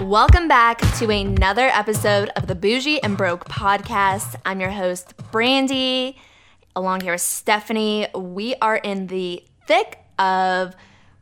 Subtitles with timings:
[0.00, 4.34] Welcome back to another episode of the Bougie and Broke podcast.
[4.46, 6.16] I'm your host, Brandy,
[6.74, 8.06] along here with Stephanie.
[8.14, 10.74] We are in the thick of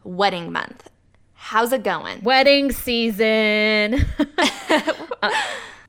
[0.04, 0.88] wedding month.
[1.34, 2.22] How's it going?
[2.22, 4.06] Wedding season.
[5.20, 5.32] Uh,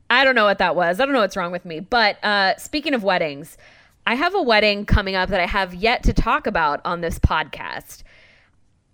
[0.10, 1.00] I don't know what that was.
[1.00, 1.82] I don't know what's wrong with me.
[1.82, 3.60] But uh, speaking of weddings,
[4.08, 7.20] I have a wedding coming up that I have yet to talk about on this
[7.20, 8.02] podcast.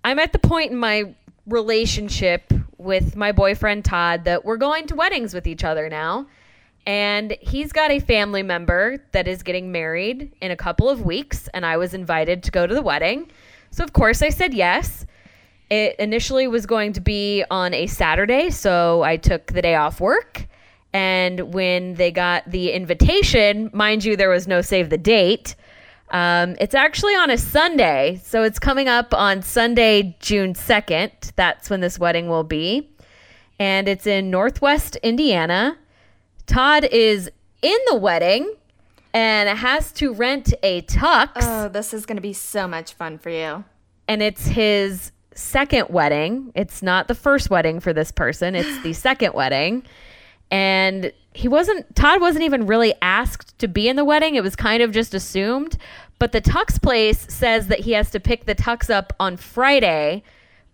[0.04, 1.16] I'm at the point in my
[1.48, 6.28] relationship with my boyfriend Todd that we're going to weddings with each other now.
[6.86, 11.48] And he's got a family member that is getting married in a couple of weeks,
[11.54, 13.32] and I was invited to go to the wedding.
[13.72, 15.06] So, of course, I said yes.
[15.72, 20.00] It initially was going to be on a Saturday, so I took the day off
[20.00, 20.46] work.
[20.94, 25.56] And when they got the invitation, mind you, there was no save the date.
[26.12, 31.32] Um, it's actually on a Sunday, so it's coming up on Sunday, June 2nd.
[31.36, 32.90] That's when this wedding will be.
[33.60, 35.78] And it's in Northwest Indiana.
[36.46, 37.30] Todd is
[37.62, 38.54] in the wedding
[39.14, 41.30] and has to rent a tux.
[41.38, 43.64] Oh, this is going to be so much fun for you.
[44.08, 46.52] and it's his second wedding.
[46.56, 49.84] It's not the first wedding for this person, it's the second wedding.
[50.52, 54.36] And he wasn't, Todd wasn't even really asked to be in the wedding.
[54.36, 55.78] It was kind of just assumed.
[56.18, 60.24] But the tux place says that he has to pick the tux up on Friday,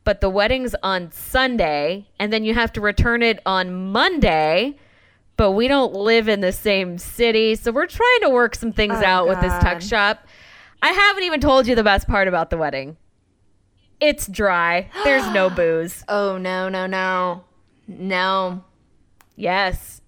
[0.04, 2.08] but the wedding's on Sunday.
[2.20, 4.78] And then you have to return it on Monday.
[5.38, 7.56] But we don't live in the same city.
[7.56, 10.28] So we're trying to work some things Oh, out with this tux shop.
[10.84, 12.98] I haven't even told you the best part about the wedding.
[14.00, 14.90] It's dry.
[15.04, 16.04] There's no booze.
[16.08, 17.44] Oh, no, no, no.
[17.88, 18.64] No.
[19.36, 20.01] Yes.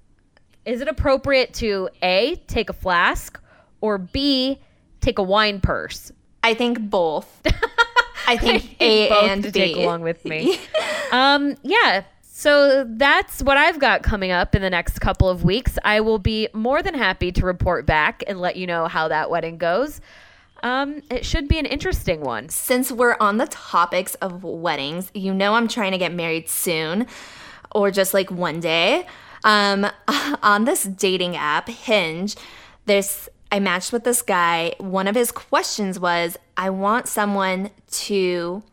[0.65, 3.39] Is it appropriate to A, take a flask,
[3.81, 4.59] or B,
[5.01, 6.11] take a wine purse?
[6.41, 7.41] I think both.
[8.27, 9.59] I think A both and to B.
[9.59, 10.57] take along with me.
[11.11, 12.03] um, yeah.
[12.21, 15.77] So that's what I've got coming up in the next couple of weeks.
[15.83, 19.29] I will be more than happy to report back and let you know how that
[19.29, 20.01] wedding goes.
[20.63, 22.47] Um, it should be an interesting one.
[22.49, 27.07] Since we're on the topics of weddings, you know I'm trying to get married soon
[27.71, 29.05] or just like one day.
[29.43, 29.87] Um,
[30.43, 32.35] on this dating app, Hinge,
[32.85, 34.73] there's I matched with this guy.
[34.79, 38.63] One of his questions was, I want someone to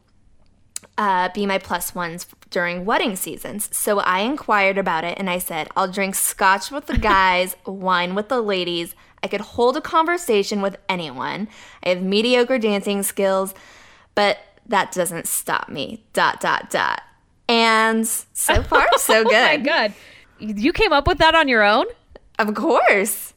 [0.96, 3.68] uh, be my plus ones during wedding seasons.
[3.76, 8.14] So I inquired about it and I said, I'll drink scotch with the guys, wine
[8.14, 8.94] with the ladies.
[9.22, 11.48] I could hold a conversation with anyone.
[11.84, 13.52] I have mediocre dancing skills,
[14.14, 16.04] but that doesn't stop me.
[16.14, 17.02] Dot, dot, dot.
[17.48, 19.32] And so far, so good.
[19.34, 19.94] Oh my God.
[20.40, 21.86] You came up with that on your own?
[22.38, 23.34] Of course.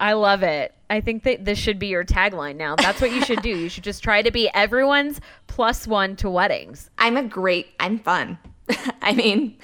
[0.00, 0.74] I love it.
[0.90, 2.76] I think that this should be your tagline now.
[2.76, 3.48] That's what you should do.
[3.48, 6.90] You should just try to be everyone's plus one to weddings.
[6.98, 8.38] I'm a great, I'm fun.
[9.02, 9.56] I mean,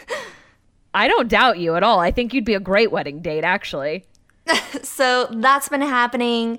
[0.94, 2.00] I don't doubt you at all.
[2.00, 4.04] I think you'd be a great wedding date, actually.
[4.82, 6.58] so that's been happening.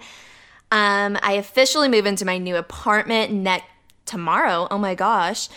[0.71, 3.65] Um, I officially move into my new apartment next
[4.05, 4.67] tomorrow.
[4.71, 5.49] Oh my gosh!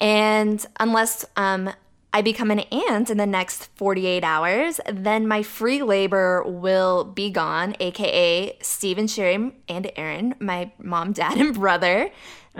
[0.00, 1.70] And unless um,
[2.12, 7.30] I become an aunt in the next 48 hours, then my free labor will be
[7.30, 12.10] gone, aka Steve and Sherry and Aaron, my mom, dad, and brother.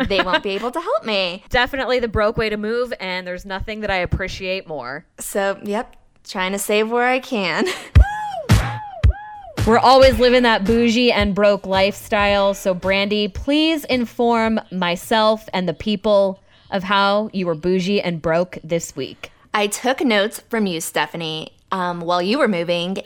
[0.06, 1.42] They won't be able to help me.
[1.50, 5.04] Definitely the broke way to move, and there's nothing that I appreciate more.
[5.18, 7.66] So, yep, trying to save where I can.
[9.66, 12.54] We're always living that bougie and broke lifestyle.
[12.54, 16.40] So, Brandy, please inform myself and the people
[16.70, 19.32] of how you were bougie and broke this week.
[19.52, 22.98] I took notes from you, Stephanie, um, while you were moving.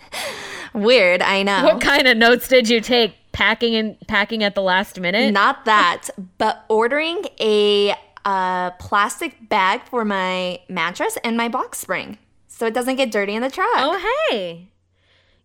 [0.74, 1.64] Weird, I know.
[1.64, 3.14] What kind of notes did you take?
[3.32, 5.32] Packing and packing at the last minute?
[5.32, 6.08] Not that,
[6.38, 7.94] but ordering a
[8.24, 12.18] uh, plastic bag for my mattress and my box spring
[12.58, 13.68] so it doesn't get dirty in the truck.
[13.76, 14.68] Oh, hey.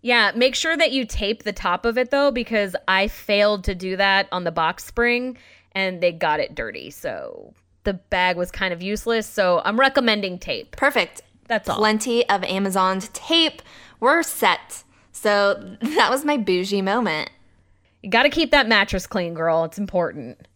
[0.02, 3.76] Yeah, make sure that you tape the top of it though, because I failed to
[3.76, 5.38] do that on the box spring
[5.74, 6.90] and they got it dirty.
[6.90, 7.54] So
[7.84, 9.28] the bag was kind of useless.
[9.28, 10.76] So I'm recommending tape.
[10.76, 11.22] Perfect.
[11.48, 11.78] That's all.
[11.78, 13.62] Plenty of Amazon's tape.
[14.00, 14.84] We're set.
[15.12, 17.30] So that was my bougie moment.
[18.02, 19.64] You got to keep that mattress clean, girl.
[19.64, 20.48] It's important.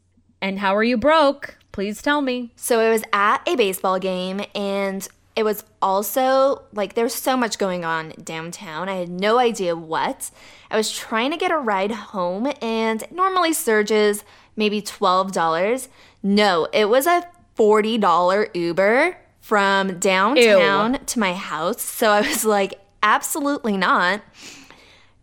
[0.41, 1.57] And how are you broke?
[1.71, 2.51] Please tell me.
[2.55, 7.59] So it was at a baseball game and it was also like there's so much
[7.59, 8.89] going on downtown.
[8.89, 10.31] I had no idea what.
[10.71, 14.23] I was trying to get a ride home and normally surges
[14.57, 15.87] maybe $12.
[16.23, 17.25] No, it was a
[17.57, 21.81] $40 Uber from downtown to my house.
[21.81, 24.21] So I was like, absolutely not.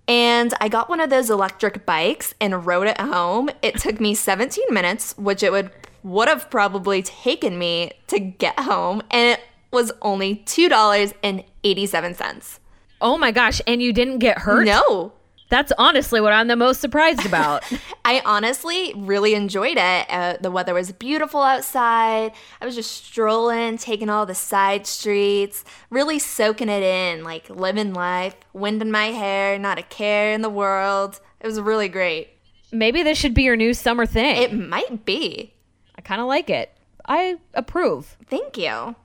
[0.08, 3.50] And I got one of those electric bikes and rode it home.
[3.62, 5.70] It took me 17 minutes, which it would
[6.04, 9.40] would have probably taken me to get home, and it
[9.72, 12.58] was only $2.87.
[13.00, 13.60] Oh my gosh.
[13.66, 14.66] And you didn't get hurt?
[14.66, 15.12] No.
[15.48, 17.64] That's honestly what I'm the most surprised about.
[18.04, 20.06] I honestly really enjoyed it.
[20.10, 22.32] Uh, the weather was beautiful outside.
[22.60, 27.92] I was just strolling, taking all the side streets, really soaking it in, like living
[27.92, 31.20] life, wind in my hair, not a care in the world.
[31.40, 32.30] It was really great.
[32.72, 34.42] Maybe this should be your new summer thing.
[34.42, 35.54] It might be.
[35.96, 36.76] I kind of like it.
[37.06, 38.16] I approve.
[38.28, 38.96] Thank you.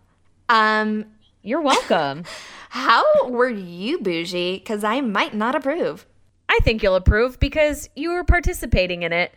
[0.47, 1.05] Um,
[1.43, 2.23] You're welcome.
[2.69, 4.57] how were you bougie?
[4.57, 6.05] Because I might not approve.
[6.49, 9.33] I think you'll approve because you were participating in it.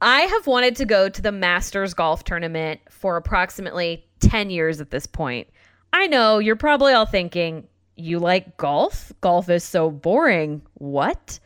[0.00, 4.90] I have wanted to go to the Masters golf tournament for approximately 10 years at
[4.90, 5.48] this point.
[5.92, 9.12] I know you're probably all thinking, you like golf?
[9.22, 10.60] Golf is so boring.
[10.74, 11.38] What?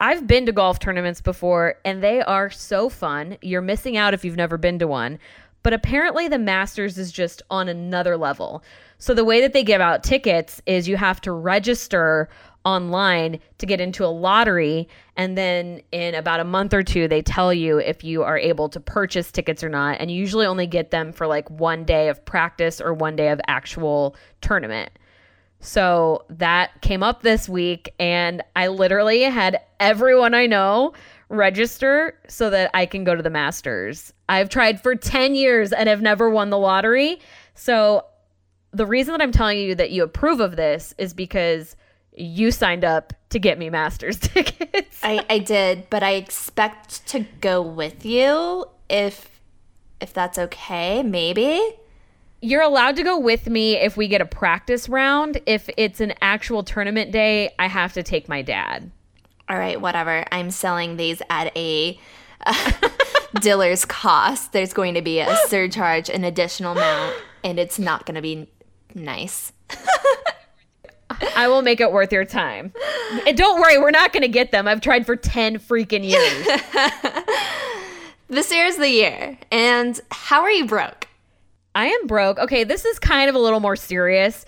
[0.00, 3.36] I've been to golf tournaments before and they are so fun.
[3.42, 5.18] You're missing out if you've never been to one.
[5.62, 8.64] But apparently, the Masters is just on another level.
[8.96, 12.30] So, the way that they give out tickets is you have to register
[12.64, 14.88] online to get into a lottery.
[15.16, 18.68] And then in about a month or two, they tell you if you are able
[18.70, 19.98] to purchase tickets or not.
[20.00, 23.28] And you usually only get them for like one day of practice or one day
[23.28, 24.90] of actual tournament.
[25.60, 30.94] So that came up this week, and I literally had everyone I know
[31.28, 34.12] register so that I can go to the Masters.
[34.28, 37.20] I've tried for 10 years and have never won the lottery.
[37.54, 38.06] So
[38.72, 41.76] the reason that I'm telling you that you approve of this is because
[42.16, 45.00] you signed up to get me Masters tickets.
[45.02, 49.28] I, I did, but I expect to go with you if
[50.00, 51.60] if that's okay, maybe.
[52.40, 55.42] You're allowed to go with me if we get a practice round.
[55.44, 58.90] If it's an actual tournament day, I have to take my dad.
[59.46, 60.24] All right, whatever.
[60.32, 62.00] I'm selling these at a
[62.46, 62.72] uh,
[63.40, 64.52] dealer's cost.
[64.52, 68.48] There's going to be a surcharge, an additional amount, and it's not going to be
[68.94, 69.52] nice.
[71.36, 72.72] I will make it worth your time.
[73.26, 74.68] And don't worry, we're not going to get them.
[74.68, 76.46] I've tried for 10 freaking years.
[78.28, 79.38] this year's the year.
[79.50, 81.08] And how are you broke?
[81.74, 82.38] I am broke.
[82.38, 84.44] Okay, this is kind of a little more serious.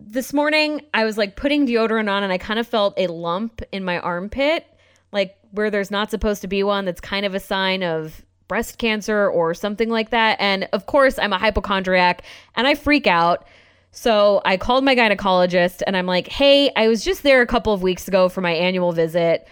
[0.00, 3.62] This morning, I was like putting deodorant on and I kind of felt a lump
[3.72, 4.66] in my armpit,
[5.12, 6.84] like where there's not supposed to be one.
[6.84, 10.38] That's kind of a sign of breast cancer or something like that.
[10.40, 12.22] And of course, I'm a hypochondriac
[12.56, 13.46] and I freak out.
[13.90, 17.72] So I called my gynecologist and I'm like, hey, I was just there a couple
[17.72, 19.48] of weeks ago for my annual visit.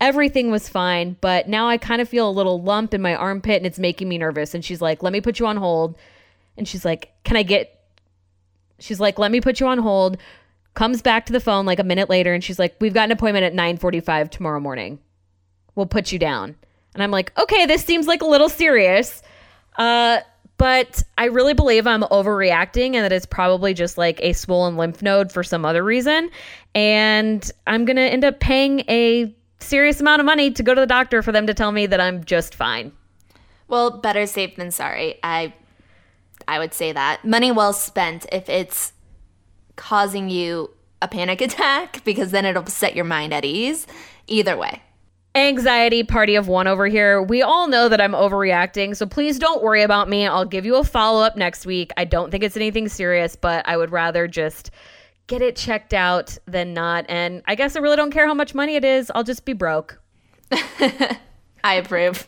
[0.00, 3.56] Everything was fine, but now I kind of feel a little lump in my armpit
[3.56, 4.54] and it's making me nervous.
[4.54, 5.96] And she's like, let me put you on hold.
[6.56, 7.76] And she's like, can I get.
[8.78, 10.16] She's like, let me put you on hold.
[10.72, 13.12] Comes back to the phone like a minute later and she's like, we've got an
[13.12, 15.00] appointment at 9:45 tomorrow morning.
[15.74, 16.56] We'll put you down.
[16.94, 19.22] And I'm like, okay, this seems like a little serious.
[19.76, 20.20] Uh,
[20.60, 25.00] but I really believe I'm overreacting and that it's probably just like a swollen lymph
[25.00, 26.30] node for some other reason.
[26.74, 30.80] And I'm going to end up paying a serious amount of money to go to
[30.82, 32.92] the doctor for them to tell me that I'm just fine.
[33.68, 35.18] Well, better safe than sorry.
[35.22, 35.54] I
[36.46, 37.24] I would say that.
[37.24, 38.92] Money well spent if it's
[39.76, 43.86] causing you a panic attack because then it'll set your mind at ease.
[44.26, 44.82] Either way
[45.34, 47.22] anxiety party of one over here.
[47.22, 50.26] We all know that I'm overreacting, so please don't worry about me.
[50.26, 51.92] I'll give you a follow up next week.
[51.96, 54.70] I don't think it's anything serious, but I would rather just
[55.26, 57.06] get it checked out than not.
[57.08, 59.12] And I guess I really don't care how much money it is.
[59.14, 60.00] I'll just be broke.
[60.52, 62.26] I approve.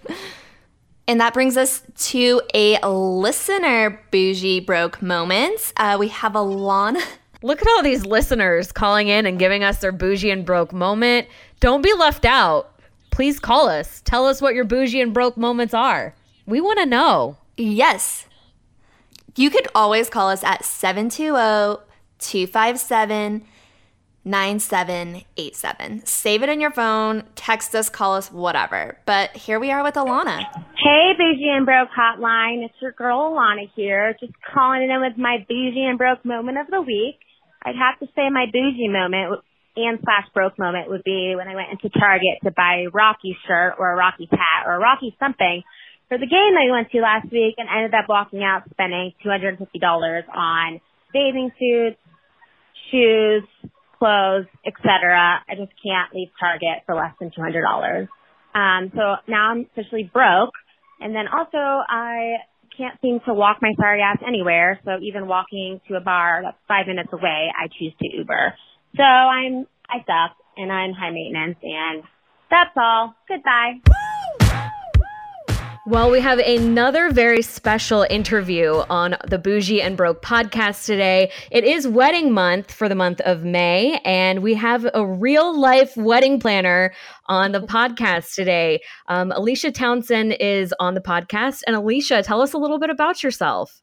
[1.08, 5.72] And that brings us to a listener bougie broke moment.
[5.76, 7.02] Uh, we have Alana.
[7.42, 11.26] Look at all these listeners calling in and giving us their bougie and broke moment.
[11.58, 12.71] Don't be left out
[13.12, 14.02] please call us.
[14.04, 16.14] Tell us what your bougie and broke moments are.
[16.46, 17.36] We want to know.
[17.56, 18.26] Yes.
[19.36, 21.84] You could always call us at 720
[22.18, 23.44] 257
[24.24, 26.06] 9787.
[26.06, 28.96] Save it in your phone, text us, call us, whatever.
[29.04, 30.44] But here we are with Alana.
[30.76, 32.64] Hey, Bougie and Broke Hotline.
[32.64, 34.14] It's your girl Alana here.
[34.20, 37.18] Just calling in with my Bougie and Broke moment of the week.
[37.64, 39.42] I'd have to say my Bougie moment
[39.76, 43.36] and slash broke moment would be when I went into Target to buy a Rocky
[43.46, 45.62] shirt or a Rocky hat or a Rocky something
[46.12, 50.28] for the game I went to last week and ended up walking out spending $250
[50.28, 50.80] on
[51.14, 51.96] bathing suits,
[52.90, 53.44] shoes,
[53.98, 55.40] clothes, etc.
[55.48, 58.08] I just can't leave Target for less than $200.
[58.54, 60.52] Um, so now I'm officially broke.
[61.00, 62.44] And then also I
[62.76, 64.80] can't seem to walk my sorry ass anywhere.
[64.84, 68.54] So even walking to a bar that's five minutes away, I choose to Uber.
[68.96, 72.02] So I'm, I suck and I'm high maintenance and
[72.50, 73.14] that's all.
[73.26, 73.80] Goodbye.
[75.84, 81.32] Well, we have another very special interview on the Bougie and Broke podcast today.
[81.50, 85.96] It is wedding month for the month of May, and we have a real life
[85.96, 86.94] wedding planner
[87.26, 88.80] on the podcast today.
[89.08, 91.62] Um, Alicia Townsend is on the podcast.
[91.66, 93.82] And Alicia, tell us a little bit about yourself.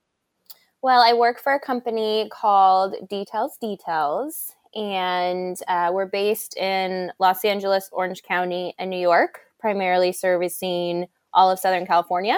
[0.81, 7.43] Well, I work for a company called Details Details, and uh, we're based in Los
[7.43, 12.38] Angeles, Orange County, and New York, primarily servicing all of Southern California,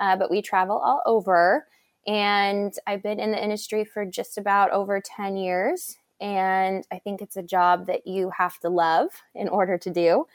[0.00, 1.66] uh, but we travel all over.
[2.06, 5.96] And I've been in the industry for just about over 10 years.
[6.20, 10.26] And I think it's a job that you have to love in order to do.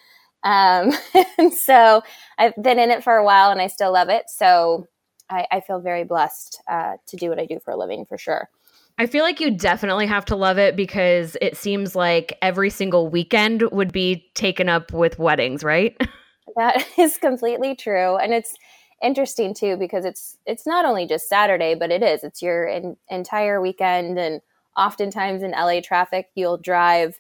[0.44, 0.92] Um,
[1.38, 2.04] and so
[2.38, 4.26] I've been in it for a while and I still love it.
[4.28, 4.88] So
[5.30, 8.18] I, I feel very blessed uh, to do what I do for a living for
[8.18, 8.50] sure.
[8.98, 13.10] I feel like you definitely have to love it because it seems like every single
[13.10, 15.96] weekend would be taken up with weddings, right?
[16.56, 18.56] That is completely true, and it's
[19.02, 22.98] interesting too because it's it's not only just Saturday, but it is it's your in,
[23.10, 24.42] entire weekend, and
[24.78, 27.20] oftentimes in LA traffic, you'll drive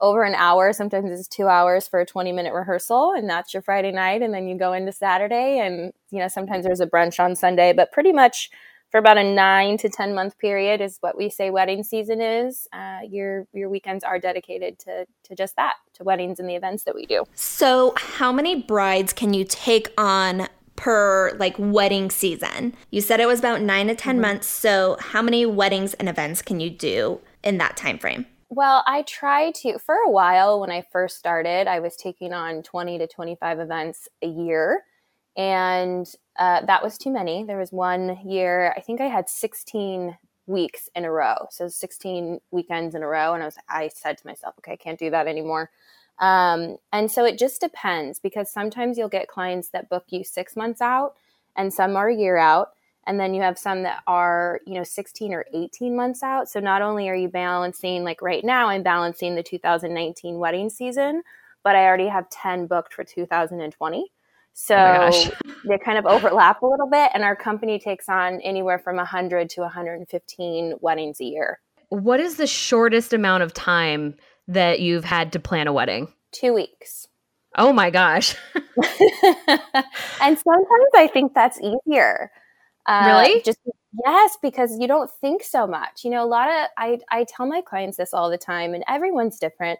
[0.00, 0.72] over an hour.
[0.72, 4.34] Sometimes it's two hours for a twenty minute rehearsal, and that's your Friday night, and
[4.34, 7.92] then you go into Saturday, and you know sometimes there's a brunch on Sunday, but
[7.92, 8.50] pretty much
[8.92, 12.68] for about a nine to ten month period is what we say wedding season is.
[12.72, 16.84] Uh, your your weekends are dedicated to to just that, to weddings and the events
[16.84, 17.24] that we do.
[17.34, 20.46] So, how many brides can you take on
[20.76, 22.74] per like wedding season?
[22.90, 24.20] You said it was about nine to 10 mm-hmm.
[24.20, 24.46] months.
[24.46, 28.26] So, how many weddings and events can you do in that time frame?
[28.50, 32.62] Well, I try to, for a while when I first started, I was taking on
[32.62, 34.84] 20 to 25 events a year
[35.36, 36.06] and
[36.38, 37.44] uh, that was too many.
[37.44, 42.40] There was one year, I think I had 16 weeks in a row, so 16
[42.50, 45.10] weekends in a row, and I was I said to myself, okay, I can't do
[45.10, 45.70] that anymore.
[46.18, 50.56] Um, and so it just depends because sometimes you'll get clients that book you six
[50.56, 51.14] months out,
[51.56, 52.70] and some are a year out,
[53.06, 56.48] and then you have some that are you know 16 or 18 months out.
[56.48, 61.22] So not only are you balancing like right now, I'm balancing the 2019 wedding season,
[61.62, 64.10] but I already have 10 booked for 2020.
[64.54, 65.30] So oh
[65.68, 69.50] they kind of overlap a little bit, and our company takes on anywhere from 100
[69.50, 71.60] to 115 weddings a year.
[71.88, 74.14] What is the shortest amount of time
[74.48, 76.12] that you've had to plan a wedding?
[76.32, 77.08] Two weeks.
[77.56, 78.34] Oh my gosh.
[78.54, 82.30] and sometimes I think that's easier.
[82.86, 83.42] Uh, really?
[83.42, 83.58] Just
[84.04, 86.04] yes, because you don't think so much.
[86.04, 88.84] You know, a lot of I I tell my clients this all the time, and
[88.88, 89.78] everyone's different.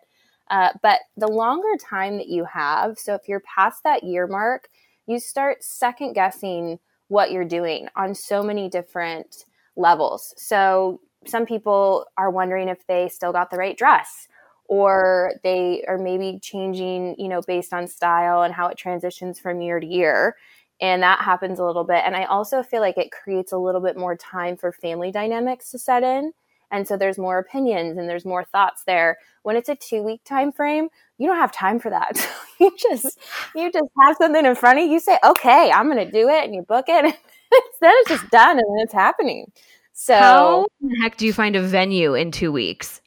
[0.51, 4.69] Uh, but the longer time that you have, so if you're past that year mark,
[5.07, 9.45] you start second guessing what you're doing on so many different
[9.77, 10.35] levels.
[10.37, 14.29] So some people are wondering if they still got the right dress
[14.67, 19.61] or they are maybe changing, you know, based on style and how it transitions from
[19.61, 20.37] year to year.
[20.81, 22.03] And that happens a little bit.
[22.05, 25.71] And I also feel like it creates a little bit more time for family dynamics
[25.71, 26.33] to set in
[26.73, 29.19] and so there's more opinions and there's more thoughts there.
[29.45, 30.89] When it's a two week time frame
[31.23, 32.13] you don't have time for that.
[32.61, 33.19] You just
[33.57, 34.93] you just have something in front of you.
[34.93, 37.05] You say okay i'm gonna do it and you book it.
[37.55, 39.51] And then it's just done and then it's happening.
[39.93, 43.01] So how the heck do you find a venue in two weeks?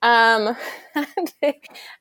[0.00, 0.56] Um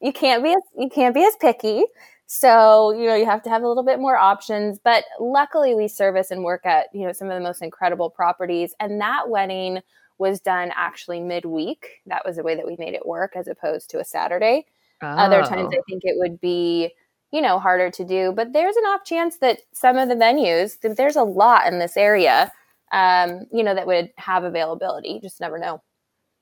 [0.01, 1.83] you can't be as you can't be as picky.
[2.27, 5.89] So, you know, you have to have a little bit more options, but luckily we
[5.89, 8.73] service and work at, you know, some of the most incredible properties.
[8.79, 9.81] And that wedding
[10.21, 12.01] was done actually midweek.
[12.05, 14.67] That was the way that we made it work as opposed to a Saturday.
[15.01, 15.07] Oh.
[15.07, 16.91] Other times I think it would be,
[17.31, 18.31] you know, harder to do.
[18.31, 21.97] But there's an off chance that some of the venues, there's a lot in this
[21.97, 22.51] area,
[22.93, 25.09] um, you know, that would have availability.
[25.09, 25.81] You just never know.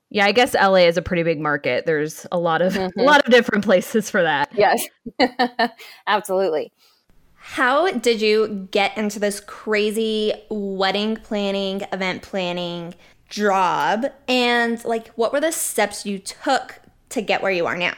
[0.09, 1.86] Yeah, I guess LA is a pretty big market.
[1.86, 3.00] There's a lot of mm-hmm.
[3.00, 4.51] a lot of different places for that.
[4.53, 4.86] Yes.
[6.07, 6.74] Absolutely.
[7.36, 12.93] How did you get into this crazy wedding planning, event planning
[13.29, 17.93] job and like what were the steps you took to get where you are now?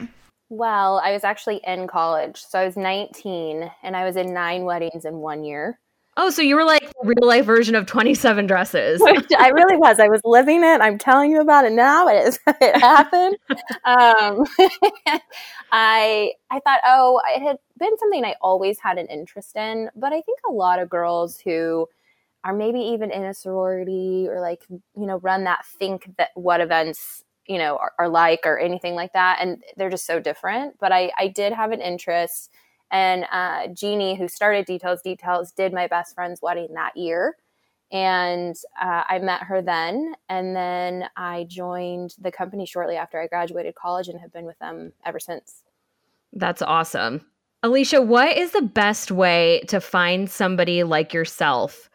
[0.48, 2.42] Well, I was actually in college.
[2.42, 5.78] So I was 19 and I was in nine weddings in one year.
[6.18, 9.00] Oh, so you were like real life version of 27 dresses.
[9.38, 9.98] I really was.
[9.98, 10.82] I was living it.
[10.82, 12.06] I'm telling you about it now.
[12.06, 13.36] It is it happened.
[13.84, 14.46] um,
[15.72, 20.12] I I thought, oh, it had been something I always had an interest in, but
[20.12, 21.88] I think a lot of girls who
[22.44, 26.60] are maybe even in a sorority or like you know run that think that what
[26.60, 30.76] events you know are, are, like or anything like that and they're just so different.
[30.80, 32.50] But i i did have an interest
[32.90, 37.36] and uh, jeannie who started details details did my best friend's wedding that year.
[37.90, 43.26] And uh, i met her then and then i joined the company shortly after i
[43.26, 45.62] graduated college and have been with them ever since.
[46.32, 47.26] That's awesome.
[47.62, 51.90] Alicia, what is the best way to find somebody like yourself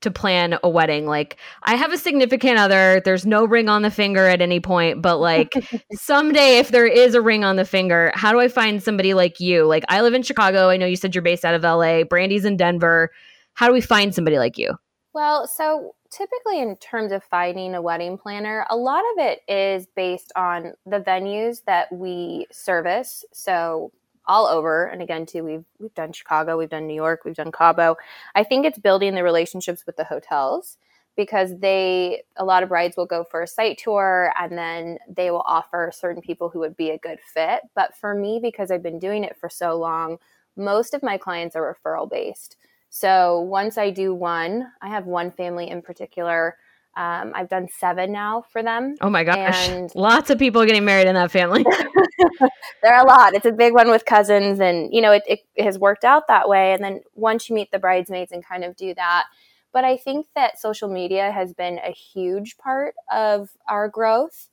[0.00, 1.06] to plan a wedding?
[1.06, 5.02] Like, I have a significant other, there's no ring on the finger at any point,
[5.02, 5.52] but like
[5.92, 9.40] someday, if there is a ring on the finger, how do I find somebody like
[9.40, 9.64] you?
[9.64, 10.68] Like, I live in Chicago.
[10.68, 13.10] I know you said you're based out of LA, Brandy's in Denver.
[13.54, 14.74] How do we find somebody like you?
[15.14, 19.86] Well, so typically, in terms of finding a wedding planner, a lot of it is
[19.96, 23.24] based on the venues that we service.
[23.32, 23.92] So,
[24.28, 24.86] all over.
[24.86, 27.96] And again, too, we've we've done Chicago, we've done New York, we've done Cabo.
[28.34, 30.76] I think it's building the relationships with the hotels
[31.16, 35.32] because they a lot of brides will go for a site tour and then they
[35.32, 37.62] will offer certain people who would be a good fit.
[37.74, 40.18] But for me, because I've been doing it for so long,
[40.56, 42.56] most of my clients are referral based.
[42.90, 46.56] So once I do one, I have one family in particular
[46.98, 48.96] um, I've done seven now for them.
[49.00, 49.68] Oh my gosh.
[49.68, 51.64] And Lots of people getting married in that family.
[52.82, 53.34] there are a lot.
[53.34, 56.48] It's a big one with cousins, and you know, it, it has worked out that
[56.48, 56.72] way.
[56.72, 59.26] And then once you meet the bridesmaids and kind of do that,
[59.72, 64.48] but I think that social media has been a huge part of our growth.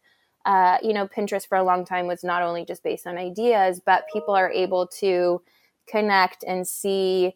[0.46, 3.82] Uh, you know, Pinterest for a long time was not only just based on ideas,
[3.84, 5.42] but people are able to
[5.88, 7.34] connect and see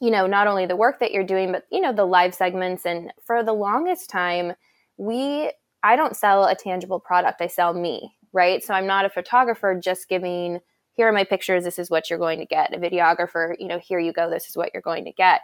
[0.00, 2.86] you know, not only the work that you're doing, but, you know, the live segments.
[2.86, 4.52] And for the longest time,
[4.96, 5.50] we,
[5.82, 8.62] I don't sell a tangible product, I sell me, right?
[8.62, 10.60] So I'm not a photographer just giving,
[10.92, 12.74] here are my pictures, this is what you're going to get.
[12.74, 15.40] A videographer, you know, here you go, this is what you're going to get.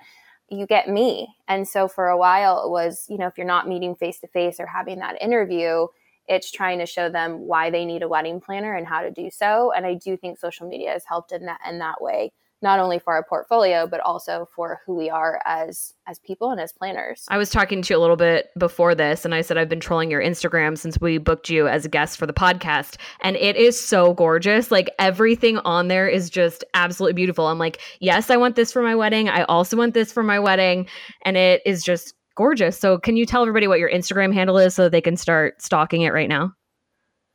[0.51, 1.29] You get me.
[1.49, 4.29] And so for a while, it was, you know, if you're not meeting face to
[4.29, 5.87] face or having that interview,
[6.27, 9.31] it's trying to show them why they need a wedding planner and how to do
[9.31, 9.73] so.
[9.73, 12.33] And I do think social media has helped in that in that way
[12.65, 16.61] not only for our portfolio but also for who we are as as people and
[16.61, 17.25] as planners.
[17.29, 19.79] I was talking to you a little bit before this and I said I've been
[19.79, 23.55] trolling your Instagram since we booked you as a guest for the podcast and it
[23.55, 24.73] is so gorgeous.
[24.73, 27.47] Like everything on there is just absolutely beautiful.
[27.47, 29.29] I'm like, "Yes, I want this for my wedding.
[29.29, 30.89] I also want this for my wedding."
[31.25, 32.79] And it is just gorgeous.
[32.79, 36.03] So, can you tell everybody what your Instagram handle is so they can start stalking
[36.03, 36.53] it right now?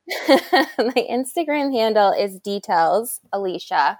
[0.28, 4.00] my Instagram handle is details Alicia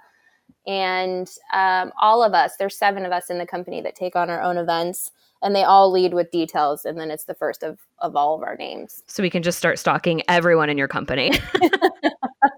[0.66, 4.30] and um, all of us there's seven of us in the company that take on
[4.30, 5.10] our own events
[5.42, 8.42] and they all lead with details and then it's the first of, of all of
[8.42, 9.02] our names.
[9.06, 11.32] So we can just start stalking everyone in your company.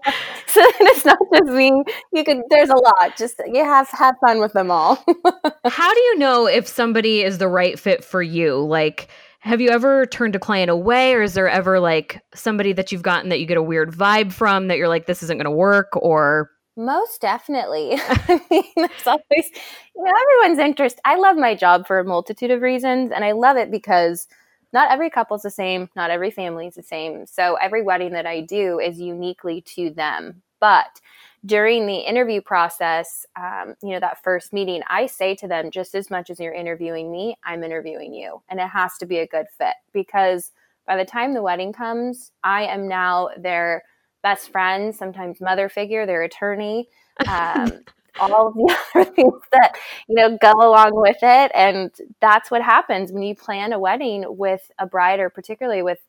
[0.53, 1.83] So it's not just me.
[2.11, 3.17] You could there's a lot.
[3.17, 5.03] Just you have have fun with them all.
[5.65, 8.63] How do you know if somebody is the right fit for you?
[8.63, 9.07] Like
[9.39, 13.01] have you ever turned a client away or is there ever like somebody that you've
[13.01, 15.51] gotten that you get a weird vibe from that you're like this isn't going to
[15.51, 17.91] work or most definitely.
[17.99, 19.51] I mean, there's always,
[19.95, 20.99] you know, everyone's interest.
[21.05, 24.27] I love my job for a multitude of reasons, and I love it because
[24.73, 27.27] not every couple's the same, not every family's the same.
[27.27, 30.41] So every wedding that I do is uniquely to them.
[30.59, 30.99] But
[31.45, 35.93] during the interview process, um, you know, that first meeting, I say to them, just
[35.93, 38.41] as much as you're interviewing me, I'm interviewing you.
[38.49, 40.51] And it has to be a good fit because
[40.87, 43.83] by the time the wedding comes, I am now their
[44.23, 46.87] best friend, sometimes mother figure, their attorney,
[47.27, 47.83] um,
[48.19, 49.75] all of the other things that
[50.07, 51.51] you know go along with it.
[51.53, 55.99] And that's what happens when you plan a wedding with a bride, or particularly with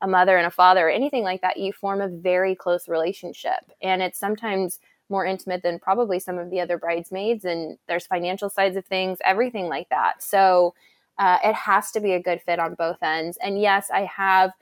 [0.00, 1.58] a mother and a father, or anything like that.
[1.58, 6.50] You form a very close relationship, and it's sometimes more intimate than probably some of
[6.50, 7.44] the other bridesmaids.
[7.44, 10.22] And there's financial sides of things, everything like that.
[10.22, 10.74] So.
[11.20, 13.36] Uh, it has to be a good fit on both ends.
[13.42, 14.52] And yes, I have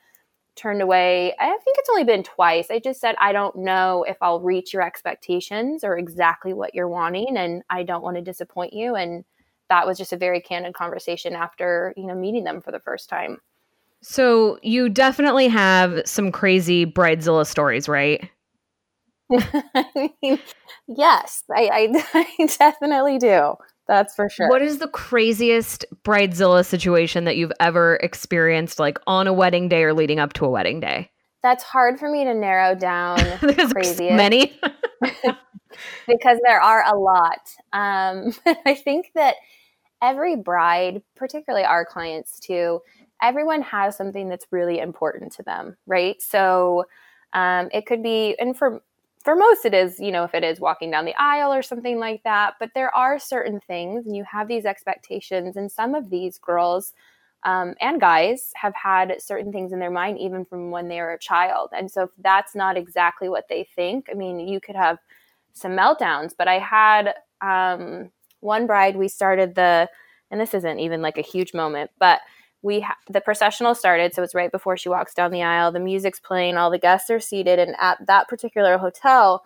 [0.57, 1.35] turned away.
[1.39, 2.71] I think it's only been twice.
[2.71, 6.89] I just said, I don't know if I'll reach your expectations or exactly what you're
[6.89, 8.97] wanting, and I don't want to disappoint you.
[8.97, 9.25] And
[9.69, 13.09] that was just a very candid conversation after, you know, meeting them for the first
[13.09, 13.39] time.
[14.03, 18.29] So you definitely have some crazy bridezilla stories, right?
[19.31, 20.39] I mean,
[20.87, 22.05] yes, I, I,
[22.39, 23.55] I definitely do.
[23.89, 24.49] That's for sure.
[24.49, 29.85] What is the craziest bridezilla situation that you've ever experienced, like on a wedding day
[29.85, 31.11] or leading up to a wedding day?
[31.43, 33.19] That's hard for me to narrow down.
[33.39, 34.17] craziest.
[34.17, 34.59] many.
[36.07, 37.49] because there are a lot.
[37.73, 38.33] Um,
[38.67, 39.37] I think that
[40.03, 42.81] every bride, particularly our clients too,
[43.23, 46.21] everyone has something that's really important to them, right?
[46.21, 46.85] So
[47.33, 48.83] um, it could be, and for
[49.27, 51.99] for most it is you know if it is walking down the aisle or something
[51.99, 56.09] like that but there are certain things and you have these expectations and some of
[56.11, 56.93] these girls
[57.43, 61.13] um, and guys have had certain things in their mind even from when they were
[61.13, 61.71] a child.
[61.77, 64.99] And so if that's not exactly what they think i mean you could have
[65.53, 69.89] some meltdowns but i had um, one bride we started the
[70.31, 72.21] and this isn't even like a huge moment but
[72.63, 75.81] we ha- the processional started so it's right before she walks down the aisle the
[75.81, 79.43] music's playing all the guests are seated and at that particular hotel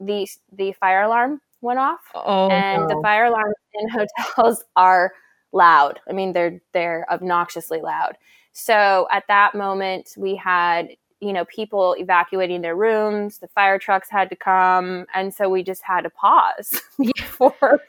[0.00, 2.00] the the fire alarm went off.
[2.14, 2.88] Oh, and no.
[2.88, 3.88] the fire alarms in
[4.36, 5.12] hotels are
[5.52, 5.98] loud.
[6.08, 8.16] I mean, they're they're obnoxiously loud.
[8.52, 10.88] So at that moment, we had
[11.20, 13.38] you know people evacuating their rooms.
[13.38, 16.80] The fire trucks had to come, and so we just had to pause
[17.16, 17.80] before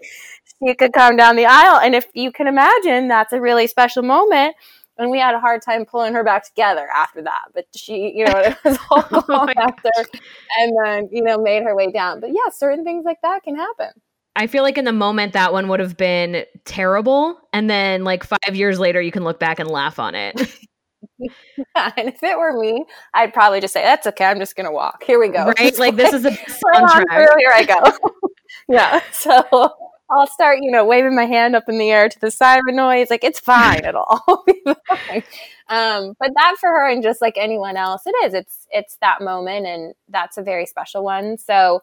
[0.64, 1.80] she could come down the aisle.
[1.80, 4.56] And if you can imagine, that's a really special moment.
[4.98, 7.46] And we had a hard time pulling her back together after that.
[7.54, 9.90] But she, you know, it was all Oh after,
[10.58, 12.22] and then you know made her way down.
[12.22, 13.90] But yeah, certain things like that can happen.
[14.38, 18.24] I feel like in the moment that one would have been terrible, and then like
[18.24, 20.40] five years later, you can look back and laugh on it.
[21.58, 24.26] Yeah, and if it were me, I'd probably just say, "That's okay.
[24.26, 25.04] I'm just gonna walk.
[25.04, 25.78] Here we go." right?
[25.78, 27.28] Like this is a soundtrack.
[27.38, 28.10] Here I go.
[28.68, 29.02] yeah.
[29.12, 29.74] So
[30.10, 33.10] I'll start, you know, waving my hand up in the air to the siren noise.
[33.10, 33.84] Like it's fine.
[33.86, 35.24] It'll all be fine.
[35.68, 38.34] Um, but that for her and just like anyone else, it is.
[38.34, 41.38] It's it's that moment, and that's a very special one.
[41.38, 41.82] So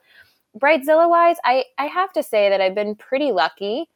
[0.59, 3.89] bridezilla wise, I I have to say that I've been pretty lucky.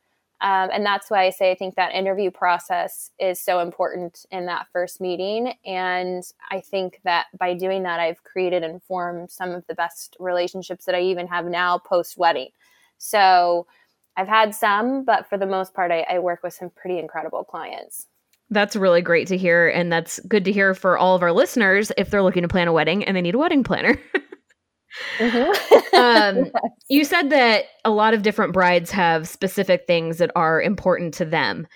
[0.43, 4.45] Um, and that's why I say I think that interview process is so important in
[4.47, 5.55] that first meeting.
[5.65, 10.15] And I think that by doing that, I've created and formed some of the best
[10.21, 12.51] relationships that I even have now post wedding.
[12.99, 13.67] So
[14.17, 17.45] I've had some, but for the most part, I, I work with some pretty incredible
[17.45, 18.07] clients.
[18.51, 19.69] That's really great to hear.
[19.69, 22.69] And that's good to hear for all of our listeners if they're looking to plan
[22.69, 24.01] a wedding and they need a wedding planner.
[25.95, 26.51] um,
[26.89, 31.25] you said that a lot of different brides have specific things that are important to
[31.25, 31.67] them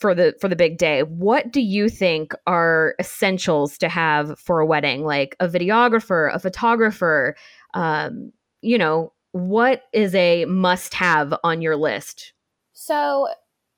[0.00, 1.02] for the for the big day.
[1.02, 5.04] What do you think are essentials to have for a wedding?
[5.04, 7.36] Like a videographer, a photographer,
[7.74, 12.32] um, you know, what is a must have on your list?
[12.72, 13.28] So,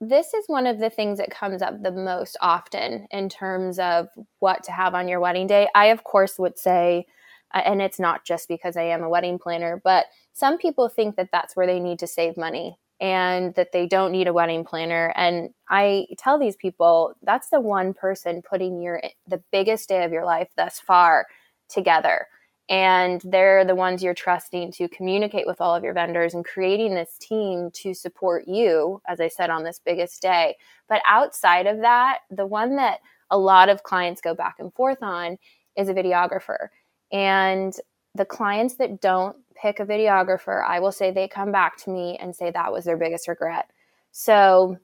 [0.01, 4.09] this is one of the things that comes up the most often in terms of
[4.41, 5.69] what to have on your wedding day.
[5.77, 7.07] I, of course, would say,
[7.55, 11.15] uh, and it's not just because I am a wedding planner, but some people think
[11.17, 14.65] that that's where they need to save money and that they don't need a wedding
[14.65, 15.13] planner.
[15.15, 20.13] And I tell these people that's the one person putting your the biggest day of
[20.13, 21.27] your life thus far
[21.69, 22.27] together
[22.73, 26.95] and they're the ones you're trusting to communicate with all of your vendors and creating
[26.95, 30.57] this team to support you as i said on this biggest day.
[30.89, 35.03] But outside of that the one that a lot of clients go back and forth
[35.03, 35.39] on
[35.77, 36.69] is a videographer.
[37.13, 37.75] And
[38.15, 42.17] the clients that don't pick a videographer i will say they come back to me
[42.21, 43.71] and say that was their biggest regret.
[44.13, 44.79] So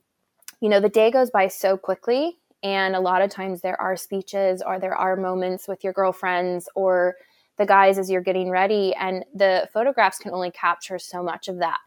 [0.60, 3.96] you know the day goes by so quickly and a lot of times there are
[3.96, 7.14] speeches or there are moments with your girlfriends or
[7.58, 11.58] the guys as you're getting ready and the photographs can only capture so much of
[11.58, 11.78] that.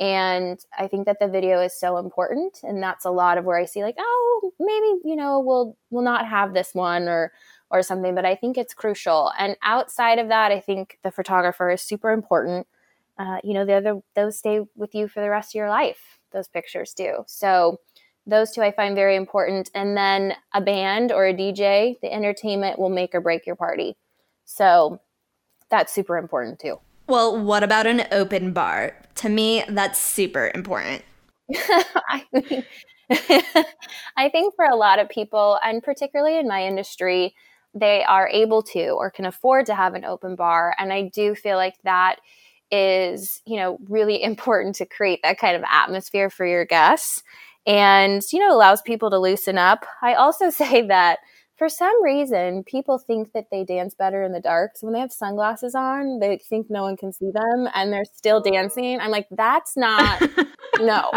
[0.00, 3.58] And i think that the video is so important and that's a lot of where
[3.58, 7.30] i see like oh maybe you know we'll we'll not have this one or
[7.70, 9.30] or something but i think it's crucial.
[9.38, 12.66] And outside of that i think the photographer is super important.
[13.18, 16.18] Uh, you know the other those stay with you for the rest of your life
[16.32, 17.22] those pictures do.
[17.26, 17.78] So
[18.26, 19.70] those two i find very important.
[19.74, 23.96] And then a band or a dj the entertainment will make or break your party.
[24.44, 25.00] So
[25.72, 26.78] that's super important too.
[27.08, 28.96] Well, what about an open bar?
[29.16, 31.02] To me, that's super important.
[31.56, 32.64] I, mean,
[34.16, 37.34] I think for a lot of people, and particularly in my industry,
[37.74, 40.74] they are able to or can afford to have an open bar.
[40.78, 42.16] And I do feel like that
[42.70, 47.22] is, you know, really important to create that kind of atmosphere for your guests
[47.66, 49.86] and, you know, allows people to loosen up.
[50.02, 51.20] I also say that
[51.62, 54.72] for some reason, people think that they dance better in the dark.
[54.74, 58.04] So when they have sunglasses on, they think no one can see them and they're
[58.04, 58.98] still dancing.
[58.98, 60.20] I'm like, that's not,
[60.80, 61.08] no.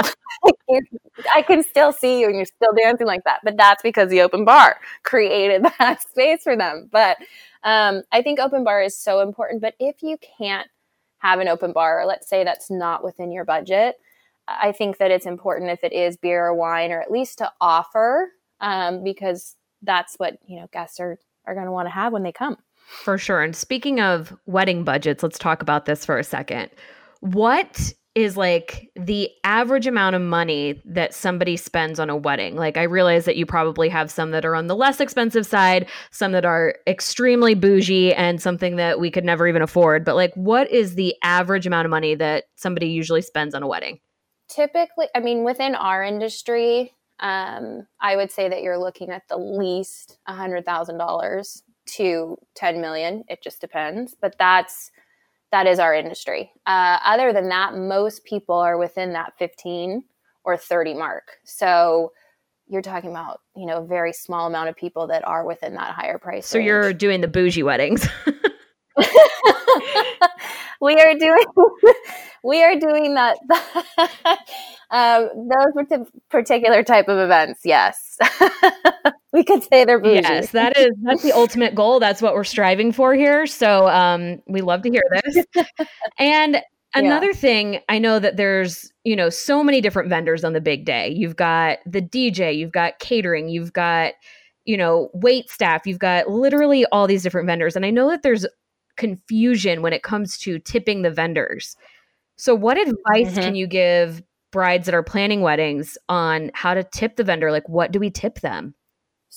[1.33, 3.39] I can still see you and you're still dancing like that.
[3.43, 6.89] But that's because the open bar created that space for them.
[6.91, 7.17] But
[7.63, 9.63] um, I think open bar is so important.
[9.63, 10.67] But if you can't
[11.17, 13.95] have an open bar, or let's say that's not within your budget,
[14.47, 17.51] I think that it's important if it is beer or wine, or at least to
[17.59, 18.29] offer,
[18.61, 22.23] um, because that's what you know guests are are going to want to have when
[22.23, 22.57] they come.
[23.03, 23.41] For sure.
[23.41, 26.69] And speaking of wedding budgets, let's talk about this for a second.
[27.21, 32.55] What is like the average amount of money that somebody spends on a wedding?
[32.55, 35.87] Like, I realize that you probably have some that are on the less expensive side,
[36.11, 40.05] some that are extremely bougie, and something that we could never even afford.
[40.05, 43.67] But, like, what is the average amount of money that somebody usually spends on a
[43.67, 43.99] wedding?
[44.47, 49.37] Typically, I mean, within our industry, um, I would say that you're looking at the
[49.37, 51.63] least a hundred thousand dollars
[51.97, 53.23] to ten million.
[53.27, 54.91] It just depends, but that's
[55.51, 56.51] that is our industry.
[56.65, 60.03] Uh, other than that, most people are within that fifteen
[60.43, 61.37] or thirty mark.
[61.45, 62.11] So
[62.67, 65.93] you're talking about you know a very small amount of people that are within that
[65.93, 66.47] higher price.
[66.47, 66.67] So range.
[66.67, 68.07] you're doing the bougie weddings.
[70.81, 71.45] we are doing
[72.43, 73.37] we are doing that.
[74.91, 78.17] Um, those particular type of events, yes.
[79.33, 80.21] we could say they're bougie.
[80.21, 81.99] Yes, that is that's the ultimate goal.
[81.99, 83.45] That's what we're striving for here.
[83.47, 85.45] So um, we love to hear this.
[86.19, 86.61] and
[86.93, 87.33] another yeah.
[87.33, 91.09] thing, I know that there's you know so many different vendors on the big day.
[91.09, 94.13] You've got the DJ, you've got catering, you've got
[94.65, 98.23] you know wait staff, you've got literally all these different vendors, and I know that
[98.23, 98.45] there's
[98.97, 101.75] confusion when it comes to tipping the vendors.
[102.37, 103.41] So, what advice mm-hmm.
[103.41, 107.51] can you give brides that are planning weddings on how to tip the vendor?
[107.51, 108.75] Like, what do we tip them?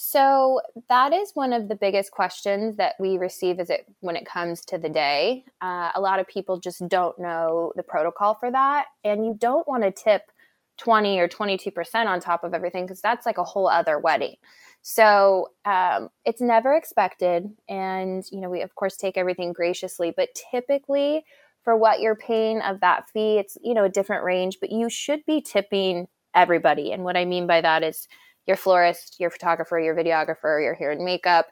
[0.00, 4.24] So that is one of the biggest questions that we receive as it when it
[4.24, 5.44] comes to the day.
[5.60, 9.66] Uh, a lot of people just don't know the protocol for that, and you don't
[9.66, 10.30] want to tip
[10.78, 14.36] 20 or 22 percent on top of everything because that's like a whole other wedding.
[14.82, 20.28] So um, it's never expected, and you know we of course take everything graciously, but
[20.52, 21.24] typically
[21.64, 24.88] for what you're paying of that fee, it's you know a different range, but you
[24.88, 26.92] should be tipping everybody.
[26.92, 28.08] And what I mean by that is
[28.46, 31.46] your florist, your photographer, your videographer, your hair and makeup,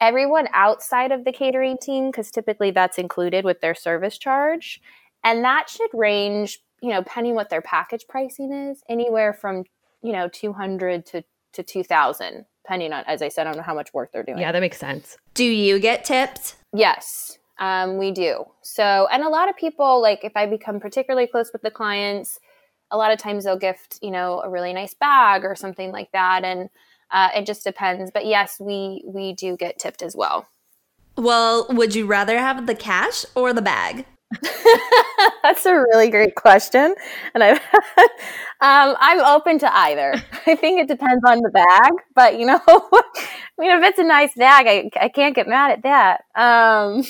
[0.00, 4.80] everyone outside of the catering team, because typically that's included with their service charge.
[5.22, 9.64] And that should range, you know, depending what their package pricing is, anywhere from,
[10.02, 14.10] you know, 200 to, to 2000, depending on, as I said, on how much work
[14.12, 14.38] they're doing.
[14.38, 15.16] Yeah, that makes sense.
[15.32, 16.56] Do you get tipped?
[16.74, 18.44] Yes, um, we do.
[18.62, 22.38] So, and a lot of people, like if I become particularly close with the clients,
[22.90, 26.10] a lot of times they'll gift, you know, a really nice bag or something like
[26.12, 26.44] that.
[26.44, 26.68] And
[27.10, 28.10] uh, it just depends.
[28.12, 30.48] But yes, we we do get tipped as well.
[31.16, 34.04] Well, would you rather have the cash or the bag?
[35.42, 36.94] That's a really great question,
[37.34, 40.14] and I, um, I'm open to either.
[40.46, 43.02] I think it depends on the bag, but you know, I
[43.58, 46.24] mean, if it's a nice bag, I, I can't get mad at that.
[46.34, 47.04] Um,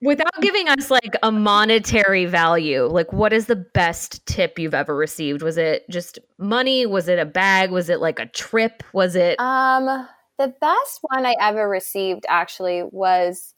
[0.00, 4.94] Without giving us like a monetary value, like what is the best tip you've ever
[4.94, 5.42] received?
[5.42, 6.86] Was it just money?
[6.86, 7.72] Was it a bag?
[7.72, 8.84] Was it like a trip?
[8.92, 10.06] Was it Um
[10.38, 13.54] the best one I ever received actually was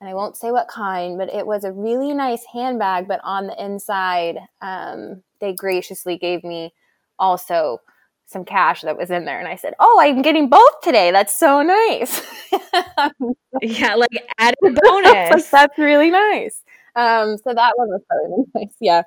[0.00, 3.46] and I won't say what kind, but it was a really nice handbag, but on
[3.46, 6.72] the inside, um, they graciously gave me
[7.18, 7.78] also
[8.26, 11.10] some cash that was in there and I said, "Oh, I'm getting both today.
[11.10, 12.22] That's so nice."
[13.62, 15.30] yeah, like added bonus.
[15.30, 16.62] like, that's really nice.
[16.96, 18.74] Um, so that one was really nice.
[18.80, 19.02] Yeah.